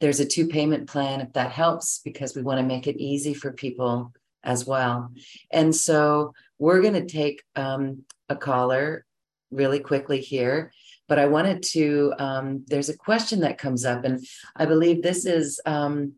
[0.00, 3.32] There's a two payment plan if that helps, because we want to make it easy
[3.32, 4.12] for people
[4.44, 5.12] as well.
[5.50, 9.04] And so we're going to take um, a caller
[9.50, 10.72] really quickly here,
[11.08, 12.12] but I wanted to.
[12.18, 15.60] Um, there's a question that comes up, and I believe this is.
[15.66, 16.14] Um,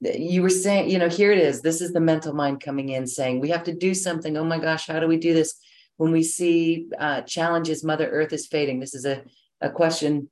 [0.00, 1.62] you were saying, you know, here it is.
[1.62, 4.36] This is the mental mind coming in saying, we have to do something.
[4.36, 5.54] Oh my gosh, how do we do this?
[5.98, 8.80] When we see uh, challenges, Mother Earth is fading.
[8.80, 9.22] This is a,
[9.60, 10.30] a question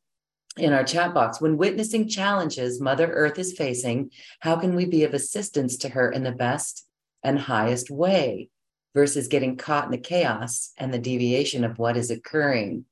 [0.57, 1.41] in our chat box.
[1.41, 6.11] When witnessing challenges Mother Earth is facing, how can we be of assistance to her
[6.11, 6.85] in the best
[7.23, 8.51] and highest way?
[8.97, 12.87] versus getting caught in the chaos and the deviation of what is occurring.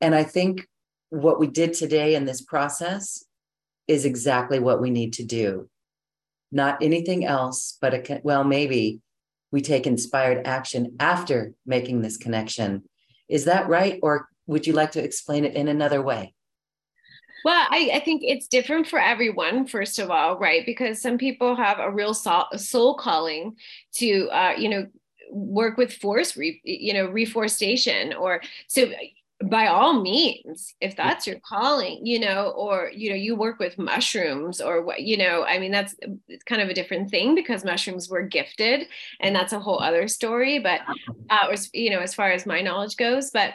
[0.00, 0.66] And I think
[1.10, 3.24] what we did today in this process
[3.86, 5.68] is exactly what we need to do.
[6.52, 9.00] Not anything else, but a, well, maybe
[9.50, 12.84] we take inspired action after making this connection.
[13.28, 13.98] Is that right?
[14.02, 16.34] Or would you like to explain it in another way?
[17.44, 20.66] Well, I, I, think it's different for everyone, first of all, right?
[20.66, 23.54] Because some people have a real soul, soul calling
[23.94, 24.86] to, uh, you know,
[25.30, 28.90] work with forest, re, you know, reforestation or so
[29.44, 33.78] by all means if that's your calling you know or you know you work with
[33.78, 35.94] mushrooms or what you know i mean that's
[36.26, 38.88] it's kind of a different thing because mushrooms were gifted
[39.20, 40.80] and that's a whole other story but
[41.30, 43.52] uh was you know as far as my knowledge goes but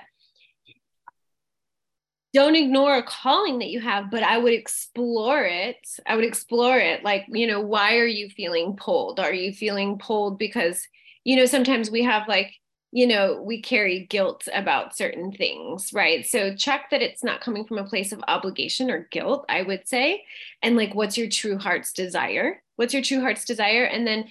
[2.34, 5.78] don't ignore a calling that you have but i would explore it.
[6.06, 7.04] I would explore it.
[7.04, 9.20] Like you know why are you feeling pulled?
[9.20, 10.88] Are you feeling pulled because
[11.26, 12.54] you know sometimes we have like
[12.96, 16.28] you know, we carry guilt about certain things, right?
[16.28, 19.88] So check that it's not coming from a place of obligation or guilt, I would
[19.88, 20.24] say.
[20.62, 22.62] And like, what's your true heart's desire?
[22.76, 23.86] What's your true heart's desire?
[23.86, 24.26] And then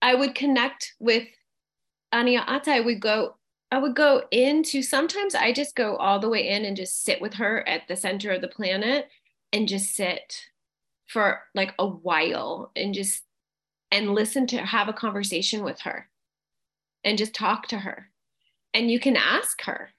[0.00, 1.24] I would connect with
[2.14, 2.68] Ania'ata.
[2.68, 3.36] I would go,
[3.70, 7.20] I would go into sometimes I just go all the way in and just sit
[7.20, 9.10] with her at the center of the planet
[9.52, 10.34] and just sit
[11.08, 13.22] for like a while and just
[13.90, 16.08] and listen to have a conversation with her
[17.06, 18.10] and just talk to her.
[18.74, 19.90] And you can ask her.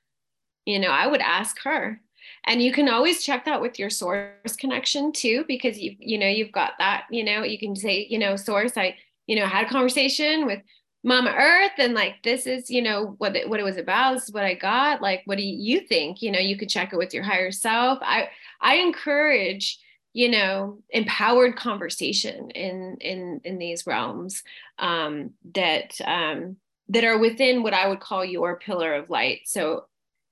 [0.65, 2.01] You know, I would ask her.
[2.43, 6.27] And you can always check that with your source connection too, because you you know
[6.27, 7.05] you've got that.
[7.09, 8.77] You know, you can say, you know, source.
[8.77, 10.61] I you know had a conversation with
[11.05, 14.15] Mama Earth, and like this is you know what it, what it was about.
[14.15, 15.01] This is what I got.
[15.01, 16.21] Like, what do you think?
[16.21, 17.99] You know, you could check it with your higher self.
[18.01, 18.29] I
[18.59, 19.79] I encourage
[20.13, 24.41] you know empowered conversation in in in these realms
[24.79, 26.57] um that um
[26.89, 29.41] that are within what I would call your pillar of light.
[29.45, 29.85] So,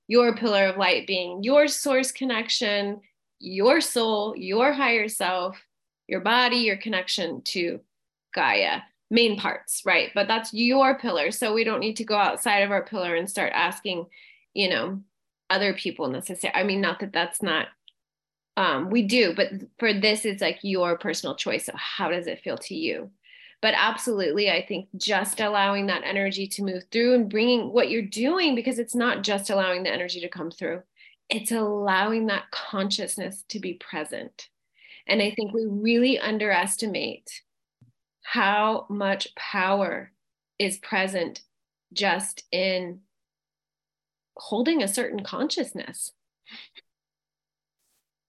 [0.08, 3.00] your pillar of light being your source connection,
[3.40, 5.60] your soul, your higher self,
[6.06, 7.80] your body, your connection to
[8.34, 8.80] Gaia,
[9.10, 10.10] main parts, right?
[10.14, 11.30] But that's your pillar.
[11.30, 14.06] So, we don't need to go outside of our pillar and start asking,
[14.54, 15.00] you know,
[15.50, 16.58] other people necessarily.
[16.58, 17.68] I mean, not that that's not.
[18.58, 19.48] Um, we do, but
[19.78, 21.66] for this, it's like your personal choice.
[21.66, 23.10] So, how does it feel to you?
[23.62, 28.02] But absolutely i think just allowing that energy to move through and bringing what you're
[28.02, 30.82] doing because it's not just allowing the energy to come through
[31.28, 34.48] it's allowing that consciousness to be present.
[35.06, 37.42] And i think we really underestimate
[38.22, 40.12] how much power
[40.58, 41.42] is present
[41.92, 43.00] just in
[44.36, 46.12] holding a certain consciousness.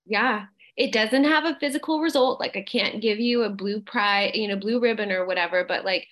[0.05, 0.45] Yeah
[0.77, 4.47] it doesn't have a physical result like i can't give you a blue prize you
[4.47, 6.07] know blue ribbon or whatever but like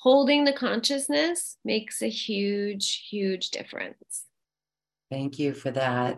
[0.00, 4.24] holding the consciousness makes a huge huge difference.
[5.10, 6.16] Thank you for that.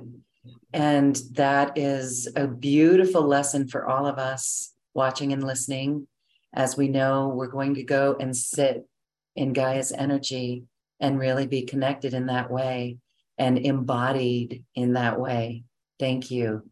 [0.73, 6.07] And that is a beautiful lesson for all of us watching and listening.
[6.55, 8.87] As we know we're going to go and sit
[9.35, 10.65] in gaia's energy
[11.01, 12.99] and really be connected in that way
[13.39, 15.65] and embodied in that way.
[15.99, 16.63] Thank you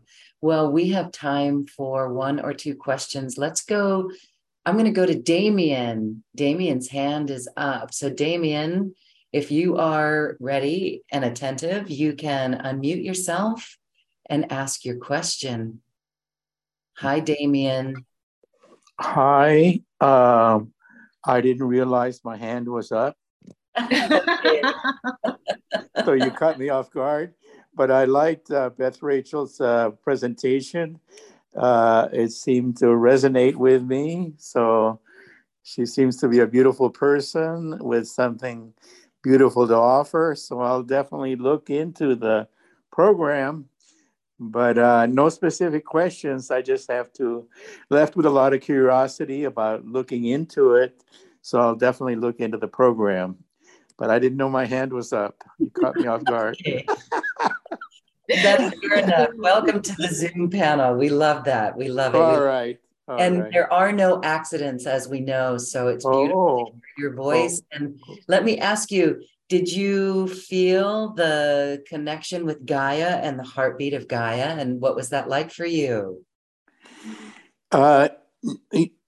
[0.41, 3.37] well, we have time for one or two questions.
[3.37, 4.11] Let's go.
[4.65, 6.25] I'm going to go to Damien.
[6.35, 7.93] Damien's hand is up.
[7.93, 8.95] So, Damien,
[9.33, 13.77] if you are ready and attentive, you can unmute yourself
[14.29, 15.81] and ask your question.
[16.99, 18.07] Hi, Damien.
[18.99, 19.81] Hi.
[20.01, 20.73] Um,
[21.25, 23.17] I didn't realize my hand was up.
[26.05, 27.35] so you cut me off guard
[27.75, 31.01] but I liked uh, Beth Rachel's uh, presentation.
[31.57, 34.35] Uh, it seemed to resonate with me.
[34.39, 35.01] So
[35.63, 38.73] she seems to be a beautiful person with something
[39.23, 40.35] beautiful to offer.
[40.37, 42.49] So I'll definitely look into the
[42.91, 43.67] program,
[44.39, 46.51] but uh, no specific questions.
[46.51, 47.47] I just have to
[47.91, 51.03] left with a lot of curiosity about looking into it.
[51.43, 53.37] So I'll definitely look into the program.
[53.97, 55.45] But I didn't know my hand was up.
[55.59, 56.57] You caught me off guard.
[58.43, 59.31] That's fair enough.
[59.37, 60.95] Welcome to the Zoom panel.
[60.95, 61.77] We love that.
[61.77, 62.21] We love it.
[62.21, 62.79] All right.
[63.09, 63.53] All and right.
[63.53, 65.59] there are no accidents, as we know.
[65.59, 66.81] So it's beautiful oh.
[66.97, 67.61] your voice.
[67.61, 67.77] Oh.
[67.77, 73.95] And let me ask you did you feel the connection with Gaia and the heartbeat
[73.95, 74.55] of Gaia?
[74.57, 76.25] And what was that like for you?
[77.73, 78.11] Uh,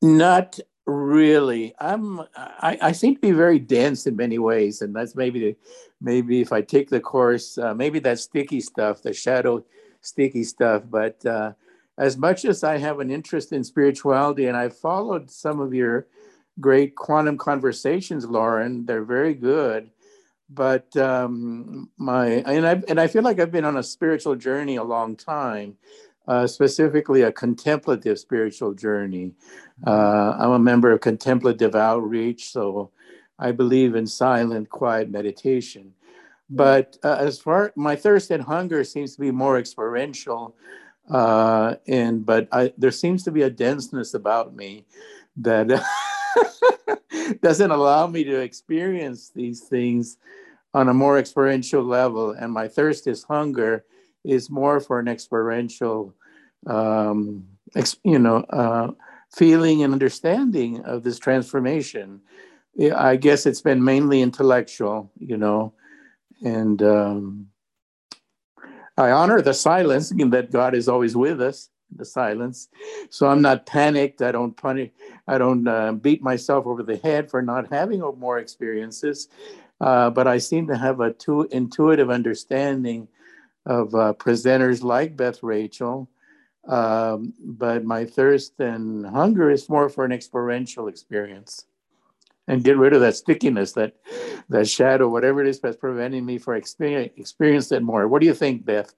[0.03, 1.74] not really.
[1.78, 2.20] I'm.
[2.36, 5.57] I, I seem to be very dense in many ways, and that's maybe the
[6.03, 9.65] maybe if I take the course, uh, maybe that sticky stuff, the shadow
[10.01, 10.83] sticky stuff.
[10.91, 11.53] But uh,
[11.97, 16.07] as much as I have an interest in spirituality, and I've followed some of your
[16.61, 19.91] great quantum conversations, Loren, they're very good.
[20.51, 24.77] But um, my and I and I feel like I've been on a spiritual journey
[24.77, 25.79] a long time.
[26.29, 29.33] uh, specifically a contemplative spiritual journey.
[29.87, 32.91] Uh, I'm a member of Contemplative Outreach, so
[33.38, 35.94] I believe in silent, quiet meditation.
[36.50, 40.54] But uh, as far my thirst and hunger seems to be more experiential,
[41.10, 44.84] uh, and but I, there seems to be a denseness about me
[45.38, 45.82] that
[47.42, 50.18] doesn't allow me to experience these things
[50.74, 52.32] on a more experiential level.
[52.32, 53.84] And my thirst is hunger
[54.24, 56.14] is more for an experiential,
[56.66, 58.90] um, ex, you know, uh,
[59.34, 62.20] feeling and understanding of this transformation.
[62.78, 65.74] I guess it's been mainly intellectual, you know,
[66.43, 67.49] and um,
[68.97, 72.69] I honor the silence that God is always with us, the silence.
[73.11, 74.23] So I'm not panicked.
[74.23, 74.90] I don't punish.
[75.28, 79.28] I don't uh, beat myself over the head for not having more experiences.
[79.81, 83.09] Uh, but I seem to have a too intuitive understanding
[83.66, 86.09] of uh, presenters like Beth Rachel.
[86.69, 91.66] Um, but my thirst and hunger is more for an experiential experience
[92.53, 93.95] and get rid of that stickiness, that
[94.49, 98.09] that shadow, whatever it is that's preventing me from experience, experience that more.
[98.09, 98.93] What do you think, Beth?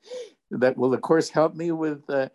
[0.51, 2.29] That will the course help me with uh,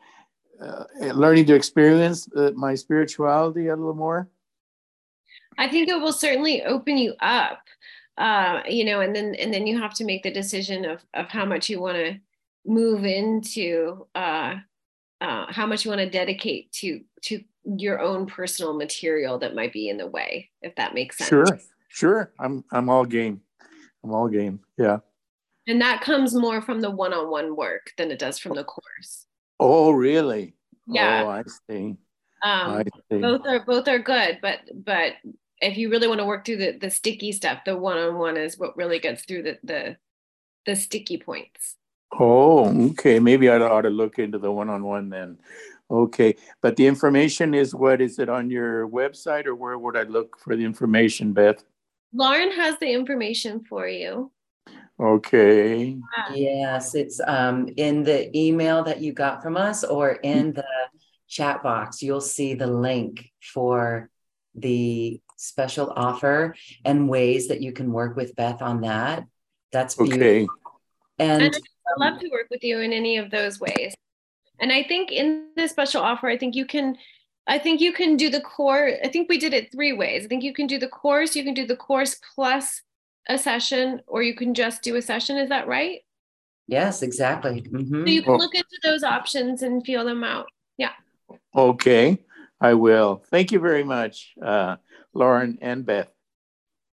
[0.62, 4.30] uh, learning to experience uh, my spirituality a little more?
[5.58, 7.60] I think it will certainly open you up
[8.20, 11.28] uh, you know, and then and then you have to make the decision of of
[11.28, 12.20] how much you want to
[12.66, 14.56] move into, uh,
[15.22, 19.74] uh, how much you want to dedicate to to your own personal material that might
[19.74, 21.30] be in the way, if that makes sense.
[21.30, 21.46] Sure,
[21.90, 22.34] sure.
[22.40, 23.42] I'm I'm all game.
[24.04, 24.62] I'm all game.
[24.78, 25.00] Yeah.
[25.68, 29.28] And that comes more from the one-on-one work than it does from the course.
[29.60, 30.56] Oh, really?
[30.88, 31.24] Yeah.
[31.24, 31.98] Oh, I see.
[32.42, 33.20] Um, I see.
[33.20, 35.14] Both are both are good, but but
[35.62, 38.38] if you really want to work through the the sticky stuff, the one on one
[38.38, 39.98] is what really gets through the the
[40.66, 41.76] the sticky points.
[42.18, 43.20] Oh, okay.
[43.20, 45.38] Maybe I ought to look into the one on one then.
[45.92, 50.04] Okay, but the information is what is it on your website or where would I
[50.04, 51.64] look for the information, Beth?
[52.14, 54.32] Loren has the information for you.
[55.00, 55.98] Okay.
[56.34, 60.66] Yes, it's um, in the email that you got from us or in the
[61.28, 62.02] chat box.
[62.02, 64.10] You'll see the link for
[64.56, 66.54] the special offer
[66.84, 69.26] and ways that you can work with Beth on that.
[69.72, 70.22] That's beautiful.
[70.22, 70.48] Okay.
[71.18, 73.94] And, and I'd love to work with you in any of those ways.
[74.60, 76.98] And I think in the special offer, I think you can
[77.48, 78.92] I think you can do the core.
[79.04, 80.24] I think we did it three ways.
[80.24, 82.84] I think you can do the course, you can do the course plus
[83.28, 85.38] a session, or you can just do a session.
[85.38, 86.02] Is that right?
[86.68, 87.62] Yes, exactly.
[87.62, 88.06] Mm-hmm.
[88.06, 90.46] So you can look into those options and feel them out.
[90.78, 90.92] Yeah.
[91.56, 92.20] Okay,
[92.62, 93.24] I will.
[93.32, 94.34] Thank you very much.
[94.40, 94.76] Uh,
[95.14, 96.12] Loren, and Beth.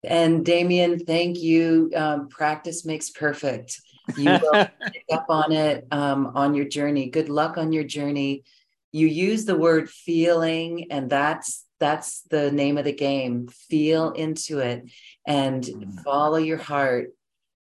[0.06, 1.92] And Damien, thank you.
[1.96, 3.82] Um, practice makes perfect.
[4.18, 7.10] You will pick up on it um, on your journey.
[7.10, 8.44] Good luck on your journey.
[8.92, 13.48] You use the word feeling, and that's that's the name of the game.
[13.48, 14.90] Feel into it
[15.28, 16.04] and mm.
[16.04, 17.14] follow your heart,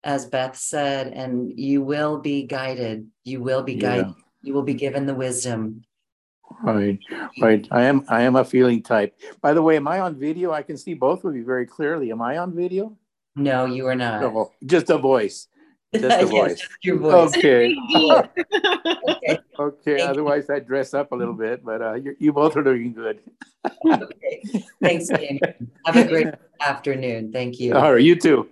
[0.03, 3.07] as Beth said, and you will be guided.
[3.23, 4.07] You will be guided.
[4.07, 4.13] Yeah.
[4.41, 5.83] You will be given the wisdom
[6.61, 6.99] Right,
[7.41, 7.67] right.
[7.71, 9.15] I am I am a feeling type.
[9.41, 10.51] By the way, am I on video?
[10.51, 12.11] I can see both of you very clearly.
[12.11, 12.97] Am I on video?
[13.35, 14.21] No, you are not.
[14.21, 15.47] No, just a voice.
[15.93, 16.59] Just a voice.
[16.59, 17.35] Just your voice.
[17.37, 17.75] Okay.
[19.09, 19.39] okay.
[19.57, 20.01] okay.
[20.01, 23.19] Otherwise, I dress up a little bit, but uh, you, you both are doing good.
[23.85, 24.63] okay.
[24.81, 25.41] Thanks, Jamie.
[25.85, 26.27] Have a great
[26.61, 27.31] afternoon.
[27.31, 27.75] Thank you.
[27.75, 28.03] All right.
[28.03, 28.49] You too.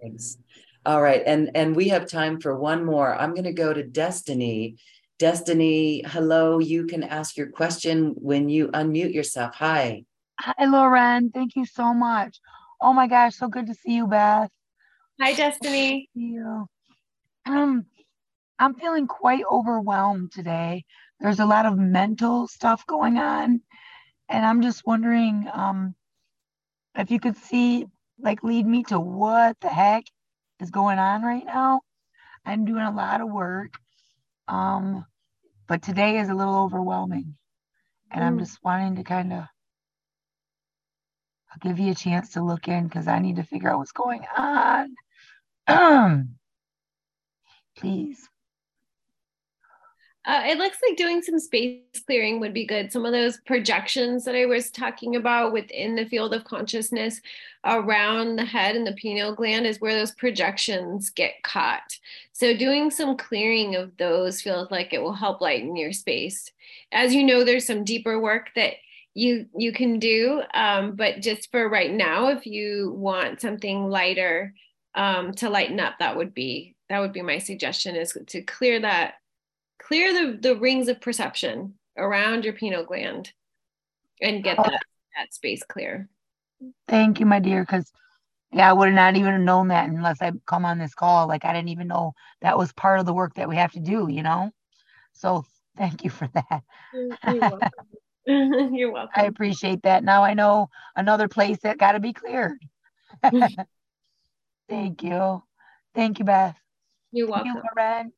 [0.00, 0.38] Thanks.
[0.86, 3.12] All right, and and we have time for one more.
[3.12, 4.76] I'm going to go to Destiny.
[5.18, 6.60] Destiny, hello.
[6.60, 9.56] You can ask your question when you unmute yourself.
[9.56, 10.04] Hi.
[10.38, 11.30] Hi, Loren.
[11.30, 12.38] Thank you so much.
[12.80, 14.50] Oh my gosh, so good to see you, Beth.
[15.20, 16.08] Hi, Destiny.
[16.14, 16.68] Thank you.
[17.46, 17.86] Um,
[18.58, 20.84] I'm feeling quite overwhelmed today.
[21.20, 23.60] There's a lot of mental stuff going on,
[24.28, 25.94] and I'm just wondering um,
[26.96, 27.86] if you could see,
[28.18, 30.04] like, lead me to what the heck
[30.60, 31.80] is going on right now.
[32.44, 33.72] I'm doing a lot of work
[34.48, 35.04] um,
[35.66, 37.36] but today is a little overwhelming.
[38.10, 38.26] And mm.
[38.26, 39.44] I'm just wanting to kind of
[41.50, 43.92] I'll give you a chance to look in because I need to figure out what's
[43.92, 44.94] going on.
[47.76, 48.28] Please.
[50.26, 52.90] Uh, it looks like doing some space clearing would be good.
[52.90, 57.20] Some of those projections that I was talking about within the field of consciousness
[57.64, 61.96] around the head and the pineal gland is where those projections get caught.
[62.32, 66.50] So, doing some clearing of those feels like it will help lighten your space.
[66.90, 68.74] As you know, there's some deeper work that
[69.14, 74.54] you you can do, um, but just for right now, if you want something lighter
[74.96, 78.80] um, to lighten up, that would be that would be my suggestion is to clear
[78.80, 79.14] that
[79.78, 83.32] clear the, the rings of perception around your pineal gland
[84.20, 84.80] and get that,
[85.16, 86.08] that space clear.
[86.88, 87.90] Thank you, my dear, because
[88.52, 91.26] yeah, I would have not even have known that unless I come on this call.
[91.28, 93.80] Like I didn't even know that was part of the work that we have to
[93.80, 94.50] do, you know?
[95.12, 95.44] So
[95.76, 96.62] thank you for that.
[97.28, 97.70] You're welcome.
[98.74, 99.12] You're welcome.
[99.14, 100.04] I appreciate that.
[100.04, 102.58] Now I know another place that got to be cleared.
[104.68, 105.42] thank you.
[105.94, 106.56] Thank you, Beth.
[107.16, 107.46] You're welcome.
[107.46, 108.12] Thank you, Loren.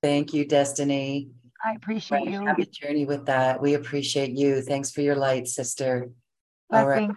[0.00, 1.30] Thank you, Destiny.
[1.64, 2.46] I appreciate you.
[2.46, 3.60] Have a journey with that.
[3.60, 4.62] We appreciate you.
[4.62, 6.10] Thanks for your light, sister.
[6.72, 7.10] All right.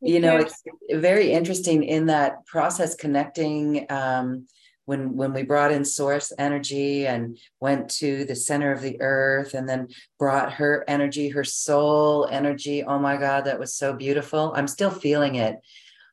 [0.00, 4.46] You know, it's very interesting in that process connecting um,
[4.86, 9.52] when when we brought in source energy and went to the center of the earth
[9.52, 9.88] and then
[10.18, 12.82] brought her energy, her soul energy.
[12.82, 14.54] Oh my God, that was so beautiful.
[14.56, 15.56] I'm still feeling it.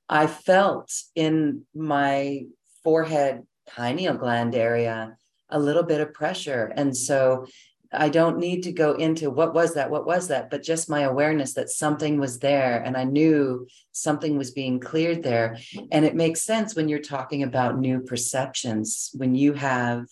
[0.10, 2.48] I felt in my
[2.84, 3.44] forehead
[3.76, 5.16] pineal gland area
[5.50, 6.72] a little bit of pressure.
[6.76, 7.48] And so
[7.92, 11.02] I don't need to go into what was that, what was that, but just my
[11.02, 15.58] awareness that something was there and I knew something was being cleared there.
[15.92, 20.06] And it makes sense when you're talking about new perceptions, when you have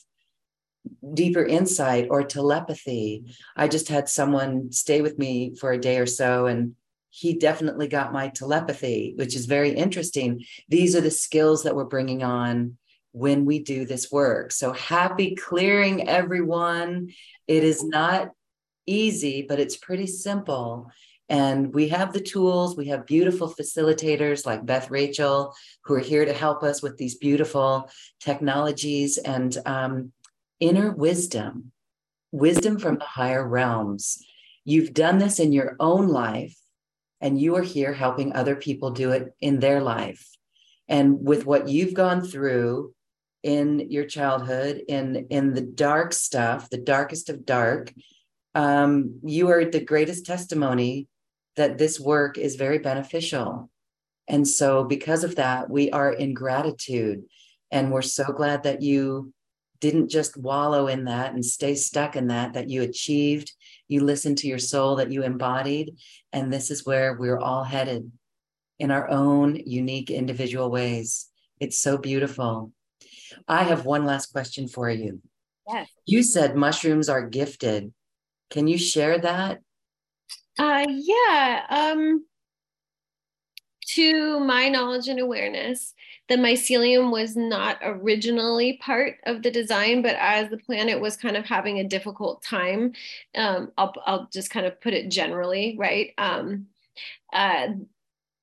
[1.14, 3.26] deeper insight or telepathy.
[3.56, 6.76] I just had someone stay with me for a day or so and
[7.10, 10.44] he definitely got my telepathy, which is very interesting.
[10.68, 12.78] These are the skills that we're bringing on
[13.18, 14.52] when we do this work.
[14.52, 17.10] So happy clearing, everyone.
[17.48, 18.30] It is not
[18.86, 20.92] easy, but it's pretty simple.
[21.30, 22.78] And we have the tools.
[22.78, 25.54] We have beautiful facilitators like Beth Rachel,
[25.84, 27.90] who are here to help us with these beautiful
[28.22, 30.12] technologies and um,
[30.60, 31.72] inner wisdom,
[32.32, 34.24] wisdom from the higher realms.
[34.64, 36.56] You've done this in your own life,
[37.20, 40.26] and you are here helping other people do it in their life.
[40.88, 42.94] And with what you've gone through,
[43.44, 47.94] in your childhood in in the dark stuff the darkest of dark
[48.58, 51.08] um, you are the greatest testimony
[51.58, 53.70] that this work is very beneficial.
[54.28, 57.24] And so because of that we are in gratitude.
[57.72, 59.32] And we're so glad that you
[59.80, 63.54] didn't just wallow in that and stay stuck in that that you achieved
[63.88, 65.96] you listened to your soul that you embodied.
[66.34, 68.12] And this is where we're all headed
[68.80, 71.28] in our own unique individual ways.
[71.60, 72.72] It's so beautiful
[73.48, 75.22] I have one last question for you.
[75.68, 75.90] Yes.
[76.06, 77.94] You said mushrooms are gifted.
[78.50, 79.62] Can you share that?
[80.58, 81.64] Uh, yeah.
[81.70, 82.26] Um,
[83.88, 85.94] to my knowledge and awareness,
[86.28, 91.38] the mycelium was not originally part of the design, but as the planet was kind
[91.38, 92.94] of having a difficult time,
[93.36, 96.12] um, I'll, I'll just kind of put it generally, right?
[96.18, 96.68] Um,
[97.32, 97.68] uh,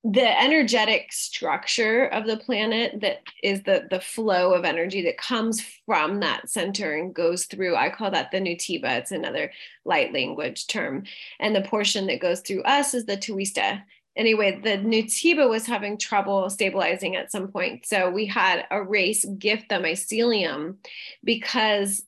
[0.06, 5.64] the energetic structure of the planet that is the the flow of energy that comes
[5.86, 9.50] from that center and goes through i call that the nutiba it's another
[9.84, 11.04] light language term.
[11.40, 13.82] And the portion that goes through us is the tuista.
[14.16, 19.24] Anyway the nutiba was having trouble stabilizing at some point so we had a race
[19.38, 20.76] gift the mycelium
[21.22, 22.02] because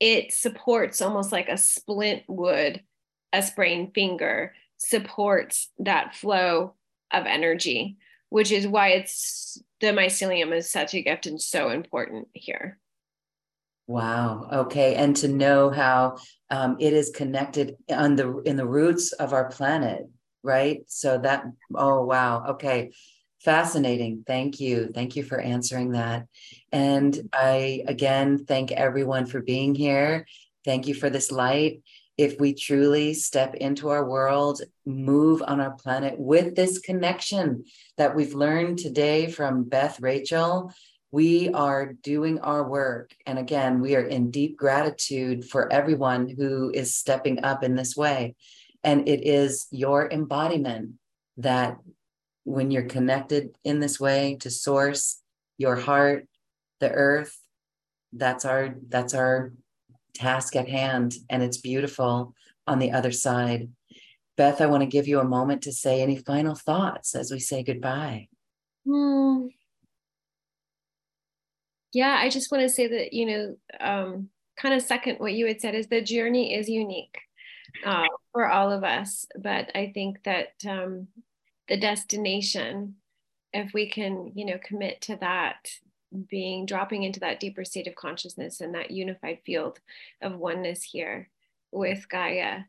[0.00, 2.82] it supports almost like a splint would
[3.32, 6.74] a sprained finger supports that flow
[7.12, 7.96] of energy,
[8.28, 12.78] which is why it's the mycelium is such a gift and so important here.
[13.86, 14.48] Wow.
[14.52, 16.18] Okay, and to know how
[16.50, 20.02] um, it is connected on the in the roots of our planet,
[20.42, 20.80] right?
[20.88, 21.44] So that.
[21.74, 22.44] Oh wow.
[22.50, 22.92] Okay.
[23.40, 24.24] Fascinating.
[24.26, 24.90] Thank you.
[24.92, 26.26] Thank you for answering that.
[26.72, 30.26] And I again thank everyone for being here.
[30.64, 31.80] Thank you for this light
[32.18, 37.64] if we truly step into our world, move on our planet with this connection
[37.96, 40.72] that we've learned today from Beth Rachel,
[41.12, 43.14] we are doing our work.
[43.24, 47.96] And again, we are in deep gratitude for everyone who is stepping up in this
[47.96, 48.34] way.
[48.82, 50.94] And it is your embodiment
[51.38, 51.78] that
[52.44, 55.22] when you're connected in this way to source,
[55.56, 56.26] your heart,
[56.80, 57.38] the earth,
[58.12, 59.52] that's our that's our
[60.18, 62.34] task at hand, and it's beautiful
[62.66, 63.68] on the other side.
[64.36, 67.40] Beth, I want to give you a moment to say any final thoughts as we
[67.40, 68.28] say goodbye.
[68.86, 69.48] Hmm.
[71.92, 75.46] Yeah, I just want to say that, you know, um, kind of second what you
[75.46, 77.18] had said is the journey is unique
[77.84, 79.26] uh, for all of us.
[79.36, 81.08] But I think that um,
[81.68, 82.96] the destination,
[83.52, 85.68] if we can, you know, commit to that,
[86.28, 89.80] being dropping into that deeper state of consciousness and that unified field
[90.22, 91.28] of oneness here
[91.70, 92.60] with Gaia.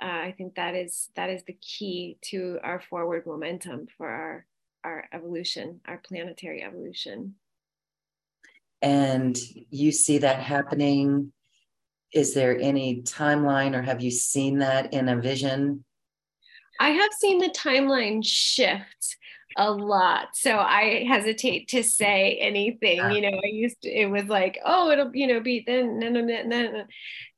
[0.00, 4.46] Uh, I think that is that is the key to our forward momentum for our
[4.84, 7.34] our evolution, our planetary evolution.
[8.82, 9.36] And
[9.70, 11.32] you see that happening
[12.12, 15.84] is there any timeline or have you seen that in a vision?
[16.80, 19.16] I have seen the timeline shift
[19.56, 20.28] a lot.
[20.34, 22.98] So I hesitate to say anything.
[23.10, 26.08] You know, I used to, it was like, oh, it'll, you know, be then, no,
[26.08, 26.84] no, no, no.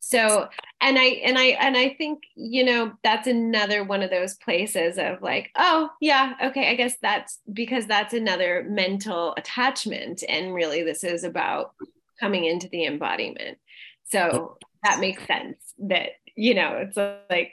[0.00, 0.48] So,
[0.80, 4.98] and I, and I, and I think, you know, that's another one of those places
[4.98, 10.24] of like, oh, yeah, okay, I guess that's because that's another mental attachment.
[10.28, 11.72] And really, this is about
[12.20, 13.58] coming into the embodiment.
[14.06, 16.96] So that makes sense that, you know, it's
[17.30, 17.52] like,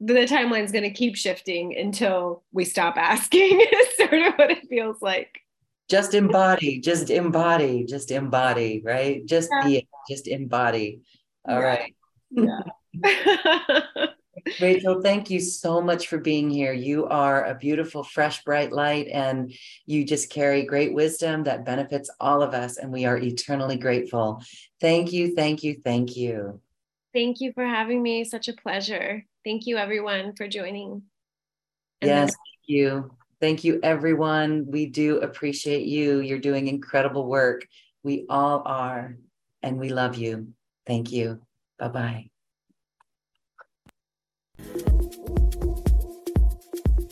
[0.00, 4.50] the timeline is going to keep shifting until we stop asking is sort of what
[4.50, 5.40] it feels like
[5.88, 9.66] just embody just embody just embody right just yeah.
[9.66, 11.00] be just embody
[11.48, 11.66] All yeah.
[11.66, 11.94] right.
[12.30, 12.60] yeah.
[14.60, 16.72] Rachel, thank you so much for being here.
[16.72, 19.52] You are a beautiful, fresh, bright light, and
[19.86, 24.42] you just carry great wisdom that benefits all of us, and we are eternally grateful.
[24.80, 26.60] Thank you, thank you, thank you.
[27.12, 28.24] Thank you for having me.
[28.24, 29.26] Such a pleasure.
[29.44, 31.02] Thank you, everyone, for joining.
[32.00, 33.10] And yes, thank you.
[33.40, 34.66] Thank you, everyone.
[34.66, 36.20] We do appreciate you.
[36.20, 37.66] You're doing incredible work.
[38.02, 39.16] We all are,
[39.62, 40.48] and we love you.
[40.86, 41.40] Thank you.
[41.78, 42.28] Bye
[44.58, 44.86] bye.